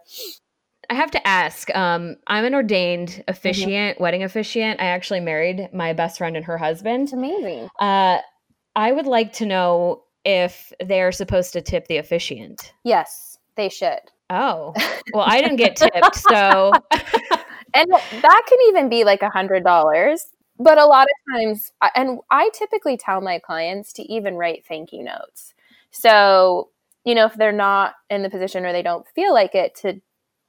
[0.89, 1.73] I have to ask.
[1.75, 3.21] Um, I'm an ordained mm-hmm.
[3.27, 4.03] officiant, mm-hmm.
[4.03, 4.79] wedding officiant.
[4.79, 7.11] I actually married my best friend and her husband.
[7.11, 7.67] Amazing.
[7.79, 8.19] Uh,
[8.75, 12.73] I would like to know if they're supposed to tip the officiant.
[12.83, 14.01] Yes, they should.
[14.29, 14.73] Oh,
[15.13, 16.73] well, I didn't get tipped, so
[17.73, 20.27] and that can even be like a hundred dollars
[20.59, 24.91] but a lot of times and i typically tell my clients to even write thank
[24.91, 25.53] you notes
[25.91, 26.69] so
[27.05, 29.93] you know if they're not in the position or they don't feel like it to,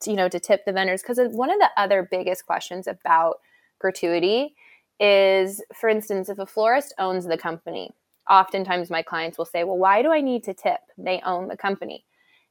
[0.01, 3.41] to you know to tip the vendors because one of the other biggest questions about
[3.79, 4.55] gratuity
[5.01, 7.93] is for instance if a florist owns the company
[8.29, 11.57] oftentimes my clients will say well why do i need to tip they own the
[11.57, 12.05] company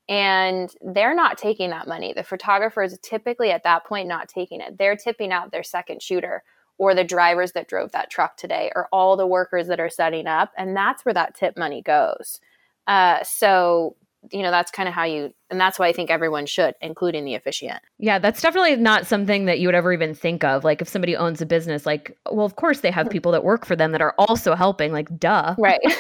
[0.09, 2.13] and they're not taking that money.
[2.13, 4.77] The photographer is typically at that point not taking it.
[4.77, 6.43] They're tipping out their second shooter
[6.77, 10.27] or the drivers that drove that truck today or all the workers that are setting
[10.27, 10.51] up.
[10.57, 12.39] And that's where that tip money goes.
[12.85, 13.97] Uh, so,
[14.31, 17.25] you know, that's kind of how you, and that's why I think everyone should, including
[17.25, 17.79] the officiant.
[17.99, 20.63] Yeah, that's definitely not something that you would ever even think of.
[20.63, 23.11] Like if somebody owns a business, like, well, of course they have hmm.
[23.11, 25.55] people that work for them that are also helping, like, duh.
[25.57, 25.79] Right.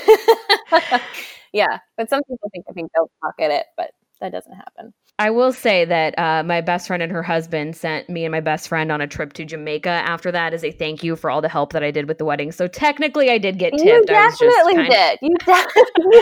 [1.53, 1.79] yeah.
[1.95, 4.93] But some people think I think they'll pocket it, but that doesn't happen.
[5.19, 8.39] I will say that uh, my best friend and her husband sent me and my
[8.39, 11.41] best friend on a trip to Jamaica after that as a thank you for all
[11.41, 12.51] the help that I did with the wedding.
[12.51, 13.83] So technically, I did get tipped.
[13.83, 15.17] You definitely did.
[15.23, 16.21] You definitely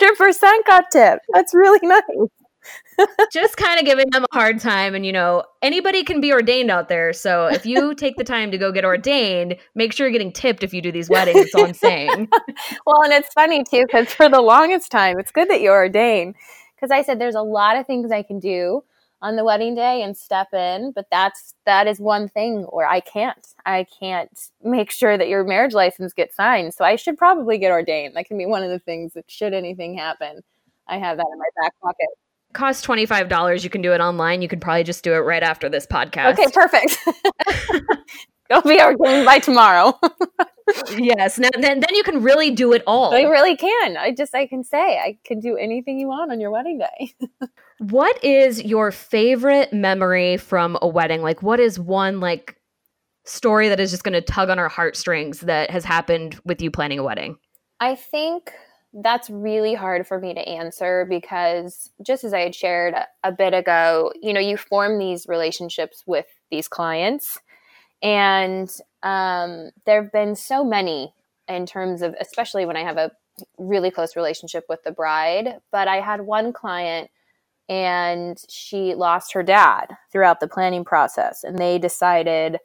[0.00, 1.26] 100% got tipped.
[1.32, 2.28] That's really nice.
[3.32, 6.70] just kind of giving them a hard time and you know anybody can be ordained
[6.70, 10.12] out there so if you take the time to go get ordained make sure you're
[10.12, 12.28] getting tipped if you do these weddings that's all i'm saying
[12.86, 16.34] well and it's funny too because for the longest time it's good that you're ordained
[16.78, 18.84] because I said there's a lot of things I can do
[19.20, 23.00] on the wedding day and step in, but that's that is one thing where I
[23.00, 23.46] can't.
[23.66, 26.74] I can't make sure that your marriage license gets signed.
[26.74, 28.14] So I should probably get ordained.
[28.14, 30.42] That can be one of the things that should anything happen,
[30.88, 32.08] I have that in my back pocket.
[32.54, 33.62] Cost twenty five dollars.
[33.62, 34.40] You can do it online.
[34.40, 36.32] You could probably just do it right after this podcast.
[36.32, 36.96] Okay, perfect.
[38.50, 39.98] Go be ordained by tomorrow.
[40.96, 41.38] yes.
[41.38, 43.14] Now then, then you can really do it all.
[43.14, 43.96] I really can.
[43.96, 47.14] I just I can say I can do anything you want on your wedding day.
[47.78, 51.20] what is your favorite memory from a wedding?
[51.20, 52.56] Like what is one like
[53.24, 56.70] story that is just going to tug on our heartstrings that has happened with you
[56.70, 57.36] planning a wedding?
[57.80, 58.52] I think
[58.94, 63.52] that's really hard for me to answer because just as I had shared a bit
[63.52, 67.38] ago, you know, you form these relationships with these clients,
[68.02, 68.70] and
[69.02, 71.14] um, there have been so many
[71.48, 73.12] in terms of, especially when I have a
[73.58, 75.60] really close relationship with the bride.
[75.72, 77.10] But I had one client
[77.68, 82.58] and she lost her dad throughout the planning process, and they decided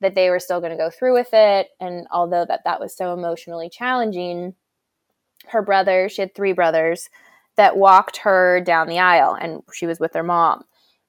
[0.00, 1.68] that they were still going to go through with it.
[1.80, 4.54] And although that that was so emotionally challenging,
[5.48, 7.10] her brother, she had three brothers
[7.56, 10.64] that walked her down the aisle, and she was with her mom.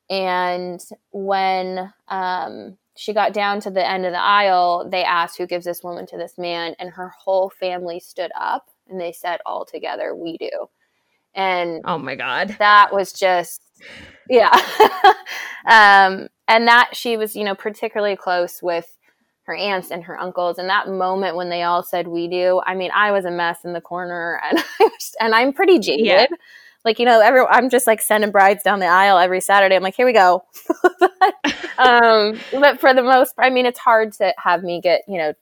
[0.09, 0.81] And
[1.11, 5.65] when um, she got down to the end of the aisle, they asked, Who gives
[5.65, 6.75] this woman to this man?
[6.77, 10.51] And her whole family stood up and they said, All together, we do.
[11.33, 12.55] And oh my God.
[12.59, 13.63] That was just,
[14.29, 14.51] yeah.
[15.65, 18.95] um, and that she was, you know, particularly close with
[19.45, 20.59] her aunts and her uncles.
[20.59, 23.65] And that moment when they all said, We do, I mean, I was a mess
[23.65, 26.05] in the corner and, I was, and I'm pretty jaded.
[26.05, 26.27] Yeah
[26.83, 29.75] like you know every i'm just like sending brides down the aisle every saturday.
[29.75, 30.43] I'm like here we go.
[31.77, 35.33] Um, but for the most i mean it's hard to have me get you know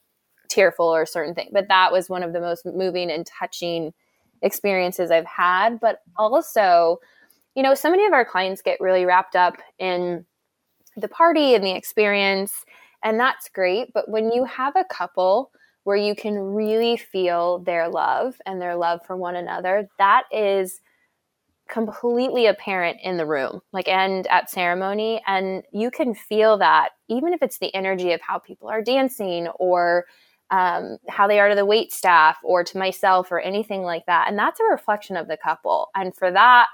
[0.48, 3.92] tearful or certain thing but that was one of the most moving and touching
[4.40, 5.78] experiences i've had.
[5.80, 6.98] But also
[7.54, 10.24] you know so many of our clients get really wrapped up in
[10.96, 12.64] the party and the experience
[13.02, 13.92] and that's great.
[13.92, 15.50] But when you have a couple
[15.84, 20.80] where you can really feel their love and their love for one another that is
[21.70, 25.22] completely apparent in the room, like and at ceremony.
[25.26, 29.46] And you can feel that even if it's the energy of how people are dancing
[29.58, 30.06] or
[30.50, 34.26] um, how they are to the wait staff or to myself or anything like that.
[34.28, 35.88] And that's a reflection of the couple.
[35.94, 36.66] And for that,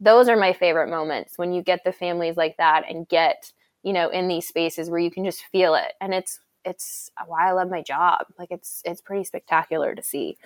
[0.00, 3.92] those are my favorite moments when you get the families like that and get, you
[3.92, 5.94] know, in these spaces where you can just feel it.
[6.00, 8.26] And it's, it's why I love my job.
[8.38, 10.38] Like it's, it's pretty spectacular to see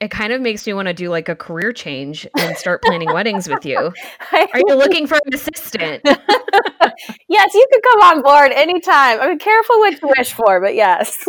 [0.00, 3.12] it kind of makes me want to do like a career change and start planning
[3.12, 3.76] weddings with you.
[4.32, 6.00] Are you looking for an assistant?
[7.28, 9.20] yes, you could come on board anytime.
[9.20, 11.28] I mean, careful what you wish for, but yes.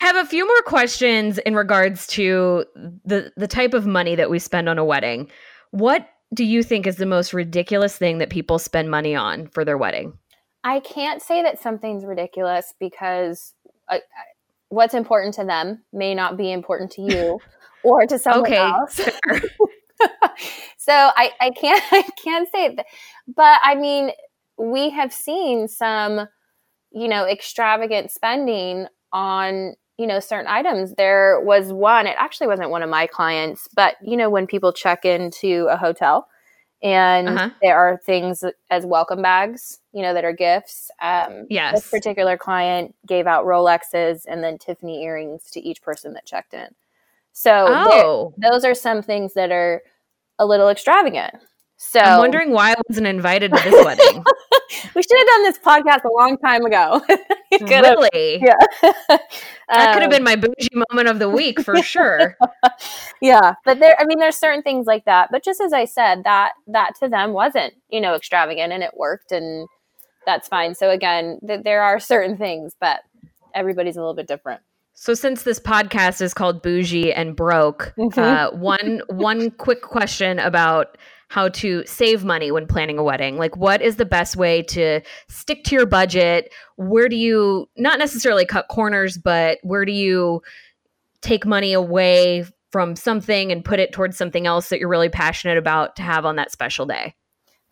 [0.00, 2.64] I have a few more questions in regards to
[3.04, 5.30] the the type of money that we spend on a wedding.
[5.70, 9.64] What do you think is the most ridiculous thing that people spend money on for
[9.64, 10.18] their wedding?
[10.64, 13.52] I can't say that something's ridiculous because
[13.88, 13.98] uh,
[14.68, 17.40] what's important to them may not be important to you
[17.84, 18.96] or to someone okay, else.
[20.78, 22.86] so I, I can't I can't say that.
[23.34, 24.10] But I mean,
[24.58, 26.26] we have seen some,
[26.92, 32.68] you know, extravagant spending on you know certain items there was one it actually wasn't
[32.68, 36.26] one of my clients but you know when people check into a hotel
[36.84, 37.50] and uh-huh.
[37.62, 40.90] there are things as welcome bags, you know, that are gifts.
[41.00, 41.74] Um, yes.
[41.74, 46.52] This particular client gave out Rolexes and then Tiffany earrings to each person that checked
[46.52, 46.68] in.
[47.32, 48.34] So oh.
[48.36, 49.82] those are some things that are
[50.38, 51.34] a little extravagant.
[51.76, 54.24] So I'm wondering why I wasn't invited to this wedding.
[54.94, 57.02] we should have done this podcast a long time ago.
[57.60, 58.40] really?
[58.42, 59.18] Yeah.
[59.68, 62.36] that could have been um, my bougie moment of the week for sure.
[63.20, 66.24] yeah, but there I mean there's certain things like that, but just as I said,
[66.24, 69.68] that that to them wasn't, you know, extravagant and it worked and
[70.26, 70.74] that's fine.
[70.74, 73.00] So again, th- there are certain things, but
[73.54, 74.60] everybody's a little bit different.
[74.94, 78.18] So since this podcast is called Bougie and Broke, mm-hmm.
[78.18, 80.96] uh, one one quick question about
[81.28, 83.36] how to save money when planning a wedding.
[83.36, 86.52] Like, what is the best way to stick to your budget?
[86.76, 90.42] Where do you not necessarily cut corners, but where do you
[91.22, 95.58] take money away from something and put it towards something else that you're really passionate
[95.58, 97.16] about to have on that special day?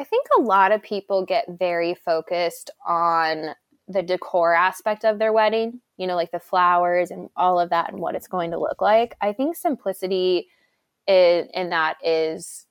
[0.02, 3.54] I think a lot of people get very focused on
[3.86, 7.92] the decor aspect of their wedding, you know, like the flowers and all of that
[7.92, 9.14] and what it's going to look like.
[9.20, 10.48] I think simplicity
[11.06, 12.66] in, in that is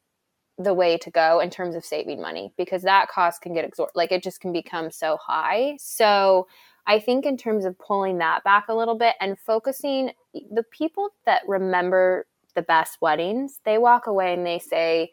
[0.57, 3.95] the way to go in terms of saving money because that cost can get exorbitant.
[3.95, 5.77] Like it just can become so high.
[5.79, 6.49] So
[6.85, 11.11] I think in terms of pulling that back a little bit and focusing the people
[11.25, 15.11] that remember the best weddings, they walk away and they say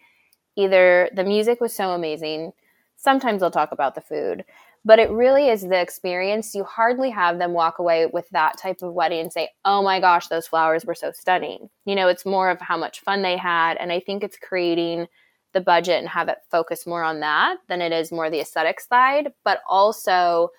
[0.58, 2.52] either the music was so amazing.
[2.96, 4.44] Sometimes they'll talk about the food,
[4.84, 6.54] but it really is the experience.
[6.54, 10.00] You hardly have them walk away with that type of wedding and say, oh my
[10.00, 11.70] gosh, those flowers were so stunning.
[11.84, 13.76] You know, it's more of how much fun they had.
[13.76, 15.06] And I think it's creating
[15.52, 18.80] the budget and have it focus more on that than it is more the aesthetic
[18.80, 19.32] side.
[19.44, 20.50] But also,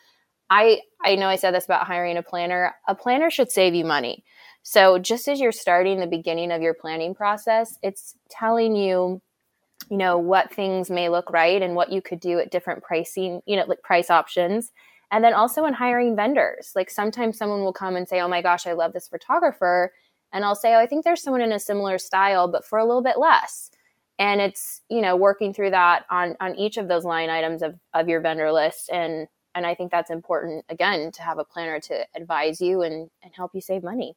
[0.49, 2.73] I I know I said this about hiring a planner.
[2.87, 4.23] A planner should save you money.
[4.63, 9.21] So just as you're starting the beginning of your planning process, it's telling you,
[9.89, 13.41] you know, what things may look right and what you could do at different pricing,
[13.45, 14.71] you know, like price options.
[15.11, 16.71] And then also in hiring vendors.
[16.75, 19.91] Like sometimes someone will come and say, "Oh my gosh, I love this photographer."
[20.31, 22.85] and I'll say, "Oh, I think there's someone in a similar style, but for a
[22.85, 23.71] little bit less."
[24.19, 27.79] And it's you know working through that on on each of those line items of
[27.93, 31.79] of your vendor list, and and I think that's important again to have a planner
[31.81, 34.15] to advise you and and help you save money.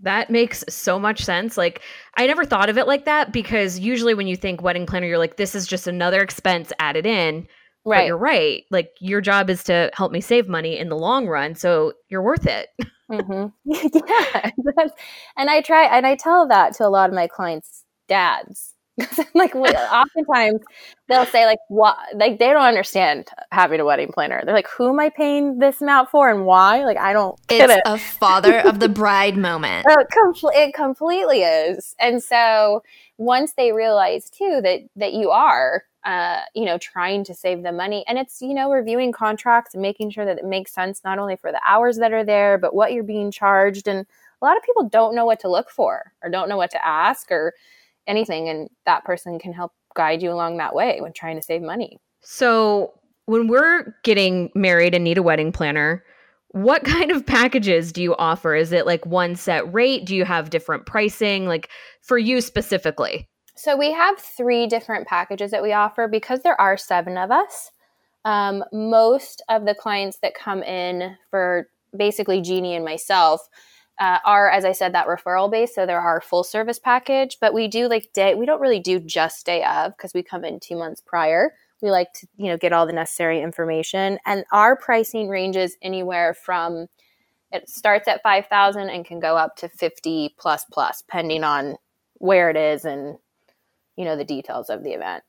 [0.00, 1.56] That makes so much sense.
[1.56, 1.80] Like,
[2.16, 5.18] I never thought of it like that because usually when you think wedding planner, you're
[5.18, 7.46] like, this is just another expense added in.
[7.84, 8.00] Right.
[8.00, 8.64] But you're right.
[8.70, 11.54] Like, your job is to help me save money in the long run.
[11.54, 12.68] So you're worth it.
[13.10, 13.46] mm-hmm.
[14.06, 14.50] yeah.
[15.36, 18.75] and I try, and I tell that to a lot of my clients' dads
[19.34, 20.60] like oftentimes
[21.08, 24.42] they'll say like what like they don't understand having a wedding planner.
[24.44, 26.84] They're like, who am I paying this amount for and why?
[26.84, 27.38] Like I don't.
[27.50, 27.82] It's it.
[27.84, 29.86] a father of the bride moment.
[29.98, 31.94] It, com- it completely is.
[31.98, 32.82] And so
[33.18, 37.72] once they realize too that that you are uh, you know, trying to save the
[37.72, 38.04] money.
[38.06, 41.34] And it's, you know, reviewing contracts and making sure that it makes sense not only
[41.34, 43.88] for the hours that are there, but what you're being charged.
[43.88, 44.06] And
[44.40, 46.86] a lot of people don't know what to look for or don't know what to
[46.86, 47.54] ask or
[48.06, 51.62] anything and that person can help guide you along that way when trying to save
[51.62, 51.98] money.
[52.20, 52.92] So,
[53.26, 56.04] when we're getting married and need a wedding planner,
[56.50, 58.54] what kind of packages do you offer?
[58.54, 60.04] Is it like one set rate?
[60.04, 61.70] Do you have different pricing like
[62.02, 63.28] for you specifically?
[63.56, 67.70] So, we have three different packages that we offer because there are seven of us.
[68.24, 73.48] Um, most of the clients that come in for basically Jeannie and myself
[73.98, 75.74] uh, are, as I said, that referral base.
[75.74, 78.34] So there are full service package, but we do like day.
[78.34, 81.54] We don't really do just day of because we come in two months prior.
[81.82, 86.34] We like to you know get all the necessary information, and our pricing ranges anywhere
[86.34, 86.88] from
[87.52, 91.76] it starts at five thousand and can go up to fifty plus plus, depending on
[92.14, 93.18] where it is and
[93.96, 95.22] you know the details of the event.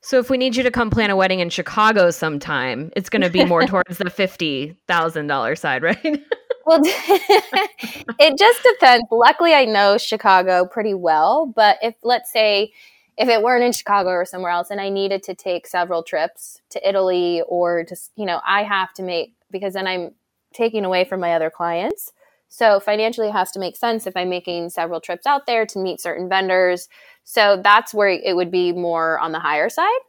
[0.00, 3.22] So if we need you to come plan a wedding in Chicago sometime, it's going
[3.22, 6.22] to be more towards the fifty thousand dollar side, right?
[6.68, 9.06] Well, it just depends.
[9.10, 12.74] Luckily, I know Chicago pretty well, but if let's say
[13.16, 16.60] if it weren't in Chicago or somewhere else and I needed to take several trips
[16.68, 20.10] to Italy or just, you know, I have to make because then I'm
[20.52, 22.12] taking away from my other clients.
[22.50, 25.78] So financially it has to make sense if I'm making several trips out there to
[25.78, 26.90] meet certain vendors.
[27.24, 30.00] So that's where it would be more on the higher side.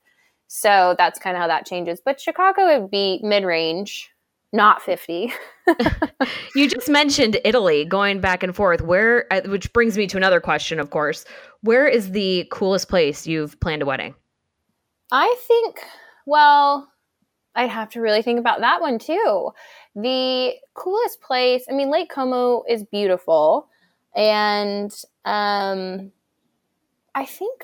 [0.47, 2.01] So that's kind of how that changes.
[2.03, 4.09] But Chicago would be mid range
[4.51, 5.31] not 50.
[6.55, 8.81] you just mentioned Italy going back and forth.
[8.81, 11.25] Where, uh, which brings me to another question, of course.
[11.61, 14.15] Where is the coolest place you've planned a wedding?
[15.11, 15.79] I think,
[16.25, 16.91] well,
[17.55, 19.51] I'd have to really think about that one too.
[19.95, 23.67] The coolest place, I mean, Lake Como is beautiful.
[24.15, 24.91] And
[25.25, 26.11] um,
[27.15, 27.63] I think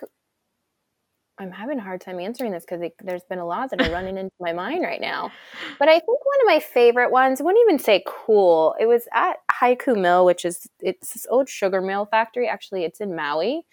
[1.38, 4.17] I'm having a hard time answering this because there's been a lot that are running
[4.17, 5.31] into my mind right now.
[5.79, 8.75] But I think one of my favorite ones, I wouldn't even say cool.
[8.79, 12.47] It was at Haiku Mill, which is it's this old sugar mill factory.
[12.47, 13.63] Actually, it's in Maui.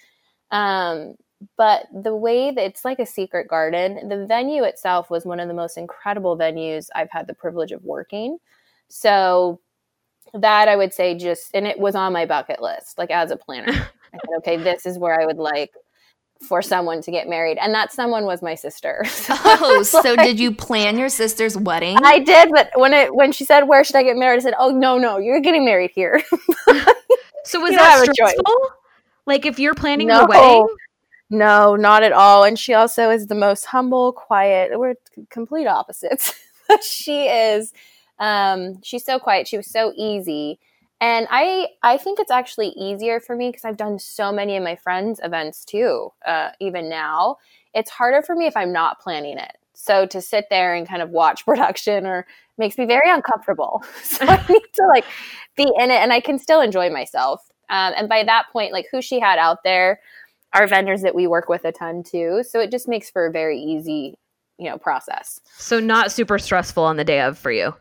[0.51, 1.15] Um,
[1.57, 5.49] but the way that it's like a secret garden, the venue itself was one of
[5.49, 8.39] the most incredible venues I've had the privilege of working.
[8.89, 9.61] So
[10.35, 13.37] that I would say just, and it was on my bucket list, like as a
[13.37, 13.73] planner.
[14.15, 15.73] I said, okay, this is where I would like
[16.43, 19.05] for someone to get married and that someone was my sister.
[19.13, 21.97] So oh so like, did you plan your sister's wedding?
[22.03, 24.39] I did but when it when she said where should i get married?
[24.39, 26.23] I said oh no no you're getting married here.
[27.45, 28.71] So was that stressful?
[29.27, 30.69] Like if you're planning no, your wedding?
[31.29, 34.95] No not at all and she also is the most humble quiet we're
[35.31, 36.35] complete opposites.
[36.83, 37.73] She is
[38.19, 40.59] um she's so quiet she was so easy
[41.03, 44.63] and I I think it's actually easier for me because I've done so many of
[44.63, 46.11] my friends' events too.
[46.25, 47.39] Uh, even now,
[47.75, 49.59] it's harder for me if I'm not planning it.
[49.75, 52.25] So to sit there and kind of watch production or
[52.57, 53.83] makes me very uncomfortable.
[54.05, 55.05] so I need to like
[55.57, 57.51] be in it, and I can still enjoy myself.
[57.69, 60.01] Um, and by that point, like who she had out there
[60.53, 62.45] are vendors that we work with a ton too.
[62.49, 64.15] So it just makes for a very easy,
[64.57, 65.41] you know, process.
[65.57, 67.75] So not super stressful on the day of for you.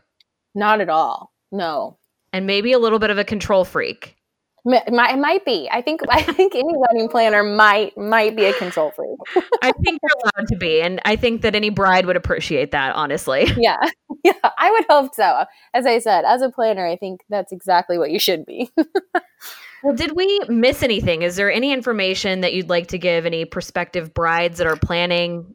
[0.56, 1.32] Not at all.
[1.52, 1.98] No,
[2.32, 4.16] and maybe a little bit of a control freak.
[4.64, 5.68] It might be.
[5.70, 6.02] I think.
[6.08, 9.44] I think any wedding planner might might be a control freak.
[9.62, 12.94] I think you're allowed to be, and I think that any bride would appreciate that.
[12.94, 13.46] Honestly.
[13.62, 13.76] Yeah,
[14.24, 14.32] yeah.
[14.58, 15.44] I would hope so.
[15.72, 18.72] As I said, as a planner, I think that's exactly what you should be.
[19.84, 21.22] well, did we miss anything?
[21.22, 25.54] Is there any information that you'd like to give any prospective brides that are planning?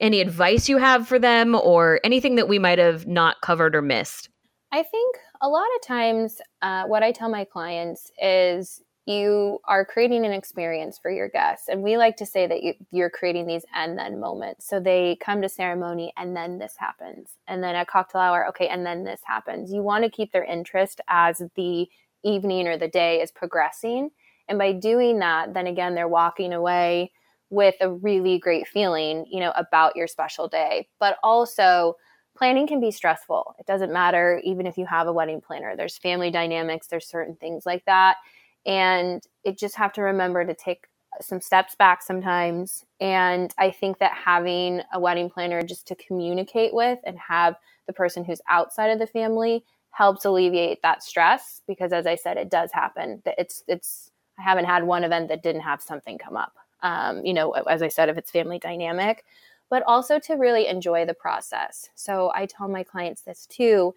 [0.00, 3.82] Any advice you have for them, or anything that we might have not covered or
[3.82, 4.28] missed?
[4.72, 5.16] I think
[5.46, 10.32] a lot of times, uh, what I tell my clients is you are creating an
[10.32, 11.68] experience for your guests.
[11.68, 14.68] And we like to say that you, are creating these and then moments.
[14.68, 17.36] So they come to ceremony and then this happens.
[17.46, 19.72] And then at cocktail hour, okay, and then this happens.
[19.72, 21.86] You want to keep their interest as the
[22.24, 24.10] evening or the day is progressing.
[24.48, 27.12] And by doing that, then again, they're walking away
[27.50, 30.88] with a really great feeling, you know, about your special day.
[30.98, 31.94] But also,
[32.36, 33.56] planning can be stressful.
[33.58, 35.74] It doesn't matter even if you have a wedding planner.
[35.76, 38.16] There's family dynamics, there's certain things like that.
[38.64, 40.86] And it just have to remember to take
[41.20, 42.84] some steps back sometimes.
[43.00, 47.56] And I think that having a wedding planner just to communicate with and have
[47.86, 52.36] the person who's outside of the family helps alleviate that stress because as I said,
[52.36, 53.22] it does happen.
[53.38, 56.52] It's it's I haven't had one event that didn't have something come up.
[56.82, 59.24] Um, you know, as I said, if it's family dynamic,
[59.70, 61.88] but also to really enjoy the process.
[61.94, 63.94] So I tell my clients this too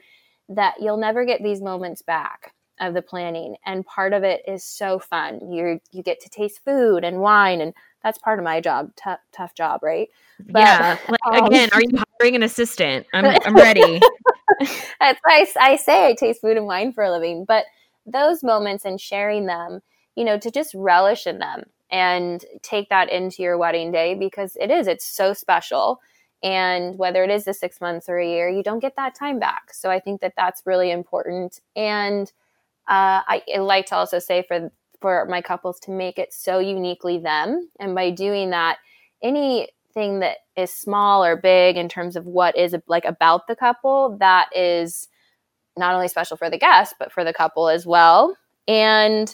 [0.49, 4.63] that you'll never get these moments back of the planning and part of it is
[4.63, 5.51] so fun.
[5.51, 9.19] You you get to taste food and wine and that's part of my job tough
[9.31, 10.09] tough job right?
[10.39, 13.05] But, yeah like, um, again are you hiring an assistant?
[13.13, 14.01] I'm, I'm ready.
[14.99, 17.65] That's why I, I say i taste food and wine for a living but
[18.05, 19.81] those moments and sharing them
[20.15, 24.55] you know to just relish in them and take that into your wedding day because
[24.59, 25.99] it is it's so special.
[26.41, 29.39] And whether it is the six months or a year you don't get that time
[29.39, 29.73] back.
[29.73, 31.59] So i think that that's really important.
[31.75, 32.31] And
[32.87, 34.71] uh, I, I like to also say for
[35.01, 38.79] for my couples to make it so uniquely them, and by doing that,
[39.23, 44.17] anything that is small or big in terms of what is like about the couple
[44.19, 45.07] that is
[45.77, 48.35] not only special for the guest but for the couple as well.
[48.67, 49.33] And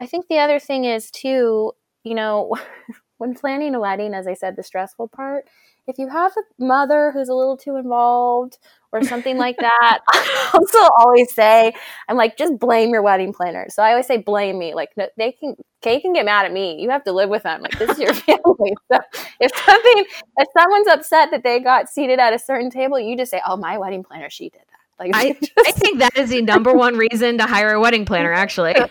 [0.00, 1.72] I think the other thing is too,
[2.06, 2.54] you know,
[3.18, 5.44] when planning a wedding, as I said, the stressful part
[5.86, 8.58] if you have a mother who's a little too involved
[8.92, 11.72] or something like that, I also always say,
[12.08, 13.66] I'm like, just blame your wedding planner.
[13.68, 14.74] So I always say, blame me.
[14.74, 16.80] Like, no, they can, Kay can get mad at me.
[16.80, 17.62] You have to live with them.
[17.62, 18.74] Like, this is your family.
[18.90, 18.98] So
[19.40, 20.04] if something,
[20.38, 23.56] if someone's upset that they got seated at a certain table, you just say, oh,
[23.56, 25.04] my wedding planner, she did that.
[25.04, 28.06] Like, I, just, I think that is the number one reason to hire a wedding
[28.06, 28.72] planner, actually.
[28.76, 28.88] Yeah.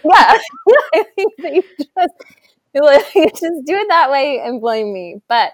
[0.93, 2.13] I think that you just,
[3.15, 5.21] just do it that way and blame me.
[5.27, 5.53] But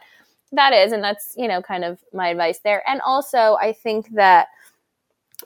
[0.54, 2.84] that is and that's you know kind of my advice there.
[2.90, 4.48] And also i think that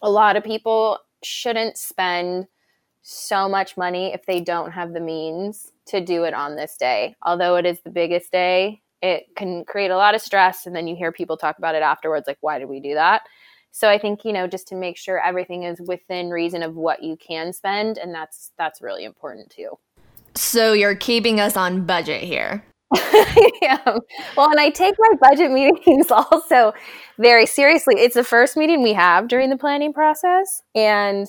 [0.01, 2.47] a lot of people shouldn't spend
[3.01, 7.15] so much money if they don't have the means to do it on this day.
[7.23, 10.88] Although it is the biggest day it can create a lot of stress and then
[10.88, 13.23] you hear people talk about it afterwards like why did we do that?
[13.71, 17.03] So i think you know just to make sure everything is within reason of what
[17.03, 19.78] you can spend and that's that's really important too
[20.36, 22.63] so you're keeping us on budget here
[23.61, 23.97] yeah.
[24.38, 26.73] Well, and I take my budget meetings also
[27.17, 27.95] very seriously.
[27.97, 31.27] It's the first meeting we have during the planning process, and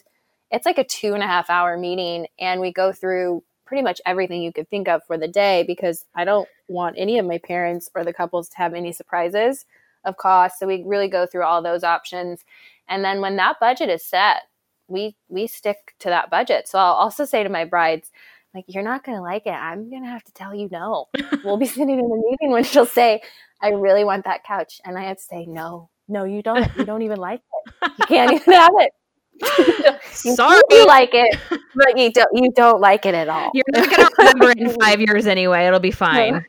[0.50, 4.00] it's like a two and a half hour meeting, and we go through pretty much
[4.06, 7.38] everything you could think of for the day because I don't want any of my
[7.38, 9.64] parents or the couples to have any surprises
[10.04, 10.60] of cost.
[10.60, 12.44] So we really go through all those options,
[12.88, 14.42] and then when that budget is set,
[14.88, 16.68] we we stick to that budget.
[16.68, 18.10] So I'll also say to my brides
[18.56, 21.06] like you're not going to like it i'm going to have to tell you no
[21.44, 23.20] we'll be sitting in the meeting when she'll say
[23.62, 26.84] i really want that couch and i have to say no no you don't you
[26.84, 27.40] don't even like
[27.82, 28.92] it you can't even have it
[30.24, 32.28] you Sorry, you like it, but you don't.
[32.32, 33.50] You don't like it at all.
[33.52, 35.66] You're not gonna remember it in five years anyway.
[35.66, 36.42] It'll be fine.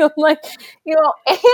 [0.00, 0.44] I'm like,
[0.84, 1.12] you know,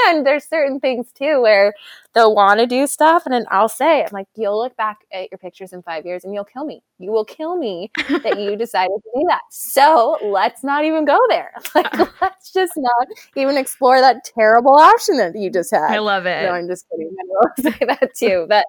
[0.09, 1.75] and there's certain things too where
[2.15, 5.31] they'll want to do stuff, and then I'll say, I'm like, you'll look back at
[5.31, 6.83] your pictures in five years, and you'll kill me.
[6.99, 9.43] You will kill me that you decided to do that.
[9.51, 11.53] So let's not even go there.
[11.75, 12.07] Like, uh-uh.
[12.23, 15.91] let's just not even explore that terrible option that you just had.
[15.91, 16.45] I love it.
[16.45, 17.11] No, I'm just kidding.
[17.19, 18.65] I will say that too, but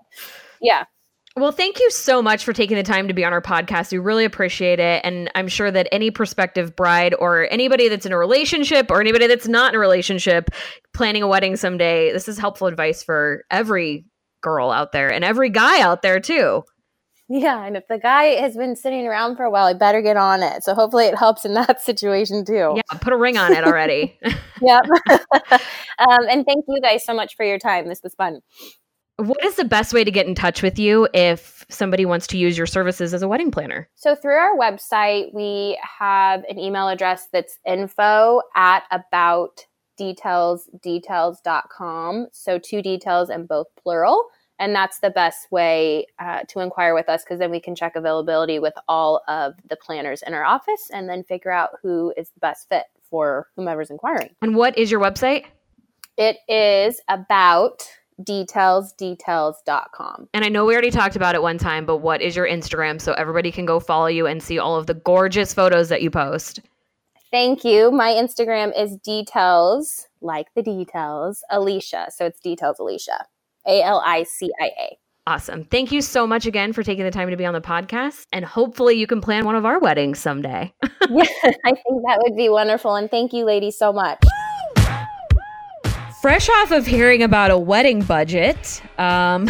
[0.61, 0.85] yeah
[1.35, 3.91] well, thank you so much for taking the time to be on our podcast.
[3.91, 5.01] We really appreciate it.
[5.03, 9.27] And I'm sure that any prospective bride or anybody that's in a relationship or anybody
[9.27, 10.49] that's not in a relationship
[10.93, 14.05] planning a wedding someday, this is helpful advice for every
[14.41, 16.63] girl out there and every guy out there too.
[17.27, 20.15] Yeah, and if the guy has been sitting around for a while, he better get
[20.15, 20.63] on it.
[20.63, 22.75] So hopefully it helps in that situation too.
[22.75, 24.17] Yeah, put a ring on it already.
[24.61, 24.83] yep.
[25.09, 27.87] um, and thank you guys so much for your time.
[27.89, 28.41] This was fun.
[29.17, 32.37] What is the best way to get in touch with you if somebody wants to
[32.37, 33.87] use your services as a wedding planner?
[33.95, 39.65] So, through our website, we have an email address that's info at about
[39.97, 42.27] details details.com.
[42.33, 44.25] So, two details and both plural.
[44.59, 47.95] And that's the best way uh, to inquire with us because then we can check
[47.95, 52.29] availability with all of the planners in our office and then figure out who is
[52.31, 54.35] the best fit for whomever's inquiring.
[54.41, 55.45] And what is your website?
[56.17, 57.83] It is about
[58.21, 60.29] detailsdetails.com.
[60.33, 63.01] And I know we already talked about it one time, but what is your Instagram
[63.01, 66.09] so everybody can go follow you and see all of the gorgeous photos that you
[66.09, 66.61] post?
[67.31, 67.91] Thank you.
[67.91, 72.07] My Instagram is details, like the details, Alicia.
[72.09, 73.25] So it's details Alicia,
[73.67, 74.97] A L I C I A.
[75.27, 75.65] Awesome.
[75.65, 78.27] Thank you so much again for taking the time to be on the podcast.
[78.31, 80.71] And hopefully you can plan one of our weddings someday.
[81.09, 82.95] yeah, I think that would be wonderful.
[82.95, 84.23] And thank you, ladies, so much.
[86.25, 89.47] Fresh off of hearing about a wedding budget, um,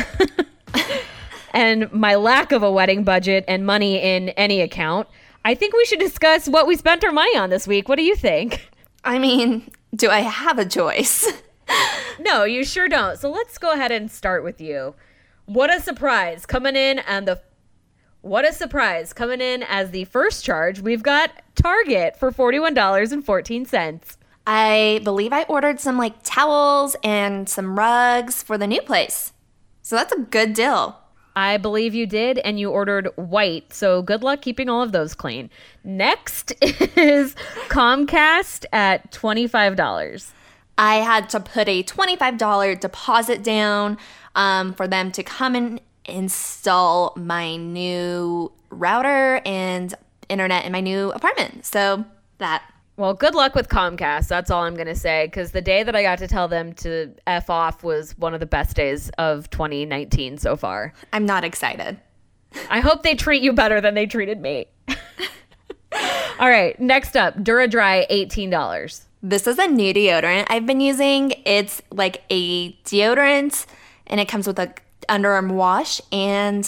[1.53, 5.07] and my lack of a wedding budget and money in any account,
[5.45, 7.87] I think we should discuss what we spent our money on this week.
[7.87, 8.69] What do you think?
[9.05, 11.31] I mean, do I have a choice?
[12.19, 13.17] no, you sure don't.
[13.17, 14.95] So let's go ahead and start with you.
[15.45, 17.41] What a surprise coming in and the
[18.19, 20.81] what a surprise coming in as the first charge.
[20.81, 24.17] We've got Target for $41.14.
[24.47, 29.33] I believe I ordered some like towels and some rugs for the new place.
[29.81, 30.99] So that's a good deal.
[31.35, 33.73] I believe you did, and you ordered white.
[33.73, 35.49] So good luck keeping all of those clean.
[35.83, 37.35] Next is
[37.67, 40.31] Comcast at $25.
[40.77, 43.97] I had to put a $25 deposit down
[44.35, 49.93] um, for them to come and install my new router and
[50.29, 51.65] internet in my new apartment.
[51.65, 52.05] So
[52.37, 52.63] that.
[52.97, 54.29] Well, good luck with Comcast.
[54.29, 55.25] That's all I'm going to say.
[55.25, 58.39] Because the day that I got to tell them to F off was one of
[58.39, 60.93] the best days of 2019 so far.
[61.11, 61.99] I'm not excited.
[62.69, 64.67] I hope they treat you better than they treated me.
[66.39, 66.79] all right.
[66.79, 69.03] Next up Duradry, $18.
[69.21, 71.33] This is a new deodorant I've been using.
[71.45, 73.65] It's like a deodorant
[74.07, 74.73] and it comes with a
[75.09, 76.65] underarm wash and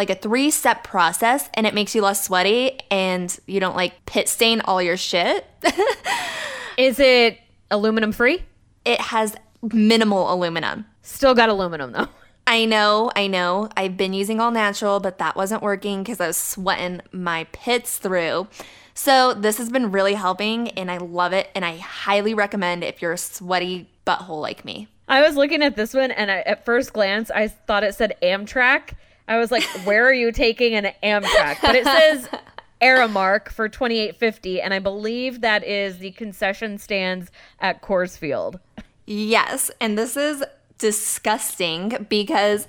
[0.00, 4.06] like a three step process and it makes you less sweaty and you don't like
[4.06, 5.46] pit stain all your shit.
[6.78, 7.38] Is it
[7.70, 8.42] aluminum free?
[8.86, 9.36] It has
[9.70, 10.86] minimal aluminum.
[11.02, 12.08] Still got aluminum though.
[12.46, 13.68] I know, I know.
[13.76, 17.98] I've been using all natural, but that wasn't working because I was sweating my pits
[17.98, 18.48] through.
[18.94, 23.02] So this has been really helping and I love it and I highly recommend if
[23.02, 24.88] you're a sweaty butthole like me.
[25.08, 28.16] I was looking at this one and I, at first glance I thought it said
[28.22, 28.94] Amtrak.
[29.30, 31.58] I was like, where are you taking an Amtrak?
[31.62, 32.28] But it says
[32.82, 38.60] Aramark for 2850 and I believe that is the concession stands at Coors Field.
[39.06, 40.44] Yes, and this is
[40.76, 42.68] disgusting because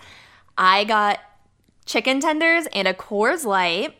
[0.57, 1.19] I got
[1.85, 3.97] chicken tenders and a Coors Light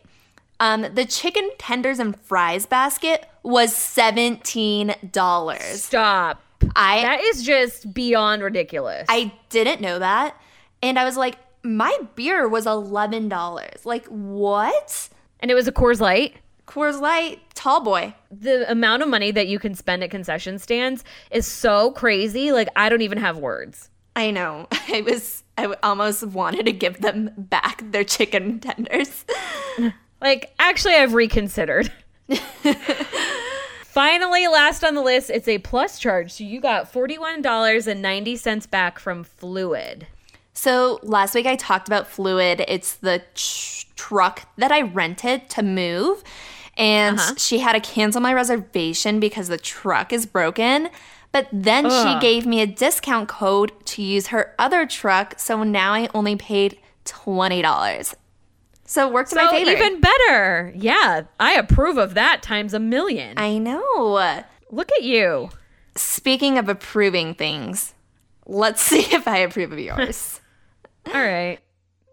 [0.62, 5.82] um, the chicken tenders and fries basket was seventeen dollars.
[5.82, 6.40] Stop.
[6.76, 9.06] I that is just beyond ridiculous.
[9.08, 10.40] I didn't know that,
[10.80, 13.84] and I was like, my beer was eleven dollars.
[13.84, 15.08] Like what?
[15.40, 16.36] And it was a Coors Light.
[16.66, 18.14] Coors Light, tall boy.
[18.30, 22.52] The amount of money that you can spend at concession stands is so crazy.
[22.52, 23.90] Like I don't even have words.
[24.14, 24.68] I know.
[24.72, 25.44] I was.
[25.58, 29.24] I almost wanted to give them back their chicken tenders.
[30.22, 31.90] Like, actually, I've reconsidered.
[33.82, 36.30] Finally, last on the list, it's a plus charge.
[36.32, 40.06] So you got $41.90 back from Fluid.
[40.54, 42.64] So last week I talked about Fluid.
[42.68, 43.22] It's the
[43.96, 46.22] truck that I rented to move.
[46.76, 47.34] And uh-huh.
[47.36, 50.88] she had to cancel my reservation because the truck is broken.
[51.32, 51.92] But then Ugh.
[51.92, 55.38] she gave me a discount code to use her other truck.
[55.38, 58.14] So now I only paid $20.
[58.84, 59.70] So it worked so my favor.
[59.70, 60.72] Even better.
[60.76, 63.38] Yeah, I approve of that times a million.
[63.38, 64.44] I know.
[64.70, 65.48] Look at you.
[65.96, 67.94] Speaking of approving things,
[68.46, 70.41] let's see if I approve of yours.
[71.06, 71.58] All right.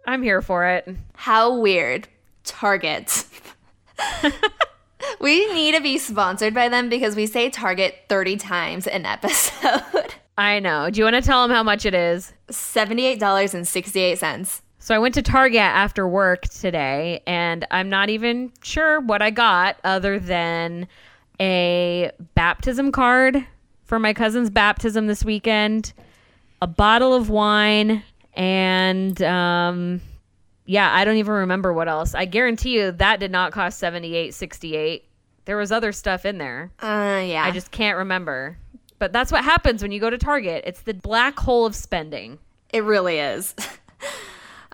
[0.06, 0.88] I'm here for it.
[1.14, 2.08] How weird.
[2.44, 3.26] Target.
[5.20, 10.16] we need to be sponsored by them because we say Target 30 times an episode.
[10.38, 10.90] I know.
[10.90, 12.34] Do you want to tell them how much it is?
[12.50, 14.62] $78.68.
[14.80, 19.30] So I went to Target after work today, and I'm not even sure what I
[19.30, 20.88] got other than
[21.42, 23.46] a baptism card
[23.84, 25.92] for my cousin's baptism this weekend,
[26.62, 28.04] a bottle of wine,
[28.40, 30.02] and um,
[30.66, 32.16] yeah, I don't even remember what else.
[32.16, 35.06] I guarantee you that did not cost seventy eight sixty eight.
[35.46, 36.72] There was other stuff in there.
[36.82, 37.44] Uh, yeah.
[37.44, 38.58] I just can't remember.
[38.98, 40.64] But that's what happens when you go to Target.
[40.66, 42.40] It's the black hole of spending.
[42.72, 43.56] It really is.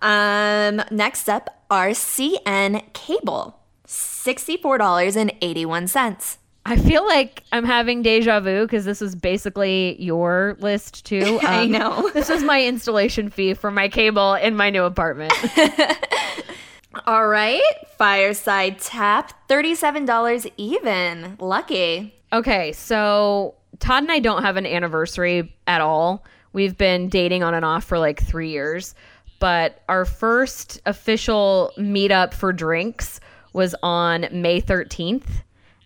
[0.01, 3.57] Um, next up, RCN Cable,
[3.87, 6.37] $64.81.
[6.65, 11.39] I feel like I'm having deja vu because this was basically your list too.
[11.45, 12.09] Um, I know.
[12.13, 15.33] this is my installation fee for my cable in my new apartment.
[17.05, 17.61] All right,
[17.97, 21.35] Fireside Tap, $37 even.
[21.39, 22.15] Lucky.
[22.33, 26.23] Okay, so Todd and I don't have an anniversary at all.
[26.53, 28.95] We've been dating on and off for like three years
[29.39, 33.19] but our first official meetup for drinks
[33.53, 35.43] was on May 13th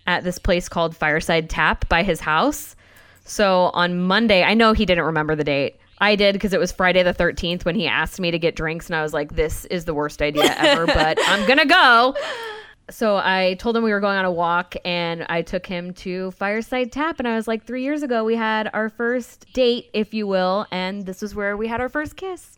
[0.10, 2.76] at this place called Fireside Tap by his house.
[3.26, 5.80] So on Monday, I know he didn't remember the date.
[6.00, 8.88] I did because it was Friday the 13th when he asked me to get drinks,
[8.88, 12.16] and I was like, this is the worst idea ever, but I'm gonna go.
[12.90, 16.32] So I told him we were going on a walk, and I took him to
[16.32, 20.12] Fireside Tap, and I was like, three years ago, we had our first date, if
[20.12, 22.58] you will, and this was where we had our first kiss.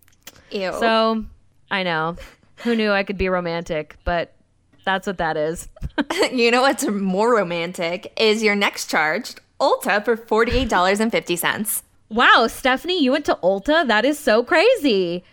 [0.51, 0.71] Ew.
[0.79, 1.25] So
[1.69, 2.15] I know.
[2.57, 4.35] Who knew I could be romantic, but
[4.83, 5.69] that's what that is.
[6.31, 11.83] you know what's more romantic is your next charge, Ulta, for $48.50.
[12.09, 13.87] Wow, Stephanie, you went to Ulta?
[13.87, 15.23] That is so crazy.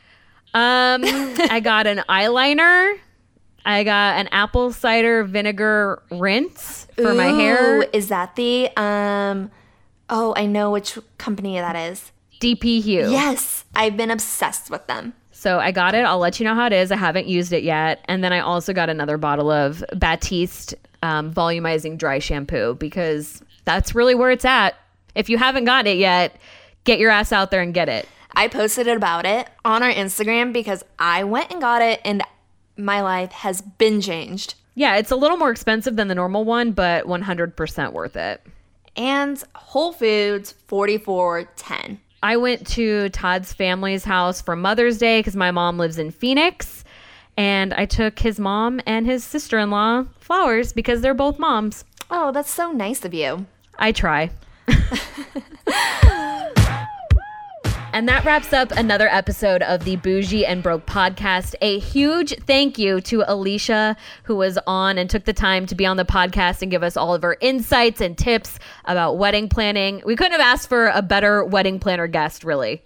[0.54, 2.96] Um, I got an eyeliner.
[3.64, 7.82] I got an apple cider vinegar rinse for my hair.
[7.92, 9.50] Is that the, um,
[10.08, 12.12] oh, I know which company that is.
[12.40, 13.10] dpHUE.
[13.10, 15.14] Yes, I've been obsessed with them.
[15.38, 16.04] So I got it.
[16.04, 16.90] I'll let you know how it is.
[16.90, 18.04] I haven't used it yet.
[18.06, 20.74] And then I also got another bottle of Batiste
[21.04, 24.74] um, volumizing dry shampoo because that's really where it's at.
[25.14, 26.34] If you haven't got it yet,
[26.82, 28.08] get your ass out there and get it.
[28.32, 32.24] I posted about it on our Instagram because I went and got it and
[32.76, 34.56] my life has been changed.
[34.74, 38.44] Yeah, it's a little more expensive than the normal one, but 100% worth it.
[38.96, 42.00] And Whole Foods 4410.
[42.22, 46.84] I went to Todd's family's house for Mother's Day because my mom lives in Phoenix.
[47.36, 51.84] And I took his mom and his sister in law flowers because they're both moms.
[52.10, 53.46] Oh, that's so nice of you.
[53.78, 54.30] I try.
[57.98, 61.56] And that wraps up another episode of the Bougie and Broke podcast.
[61.60, 65.84] A huge thank you to Alicia, who was on and took the time to be
[65.84, 70.00] on the podcast and give us all of her insights and tips about wedding planning.
[70.06, 72.84] We couldn't have asked for a better wedding planner guest, really.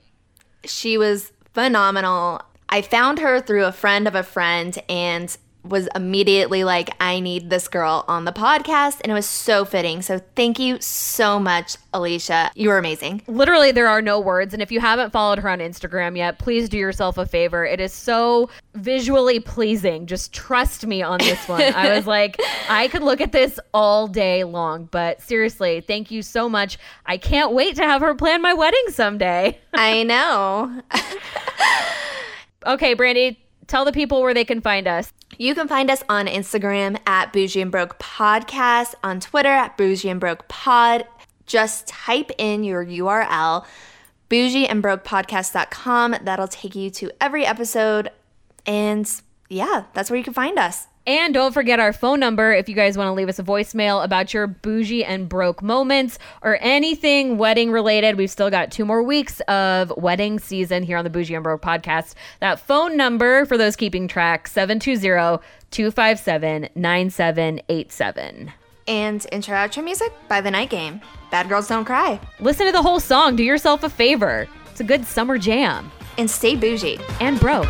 [0.65, 2.41] She was phenomenal.
[2.71, 7.51] I found her through a friend of a friend and was immediately like, I need
[7.51, 9.01] this girl on the podcast.
[9.03, 10.03] And it was so fitting.
[10.03, 12.51] So thank you so much, Alicia.
[12.55, 13.23] You were amazing.
[13.27, 14.53] Literally, there are no words.
[14.53, 17.65] And if you haven't followed her on Instagram yet, please do yourself a favor.
[17.65, 20.07] It is so visually pleasing.
[20.07, 21.63] Just trust me on this one.
[21.63, 24.89] I was like, I could look at this all day long.
[24.91, 26.79] But seriously, thank you so much.
[27.07, 29.59] I can't wait to have her plan my wedding someday.
[29.75, 30.83] I know.
[32.65, 33.42] Okay, Brandy,
[33.73, 35.15] tell the people where they can find us.
[35.39, 40.11] You can find us on Instagram at Bougie and Broke Podcast, on Twitter at Bougie
[40.11, 41.07] and Broke Pod.
[41.47, 43.65] Just type in your URL,
[44.29, 46.17] bougieandbrokepodcast.com.
[46.23, 48.11] That'll take you to every episode.
[48.67, 49.11] And
[49.49, 50.87] yeah, that's where you can find us.
[51.07, 54.05] And don't forget our phone number if you guys want to leave us a voicemail
[54.05, 58.17] about your bougie and broke moments or anything wedding related.
[58.17, 61.63] We've still got two more weeks of wedding season here on the Bougie and Broke
[61.63, 62.15] podcast.
[62.41, 65.43] That phone number for those keeping track 720
[65.73, 68.53] 257 9787.
[68.87, 71.01] And intro outro music by The Night Game.
[71.31, 72.21] Bad Girls Don't Cry.
[72.41, 73.37] Listen to the whole song.
[73.37, 74.49] Do yourself a favor.
[74.71, 75.91] It's a good summer jam.
[76.19, 76.99] And stay bougie.
[77.21, 77.69] And broke.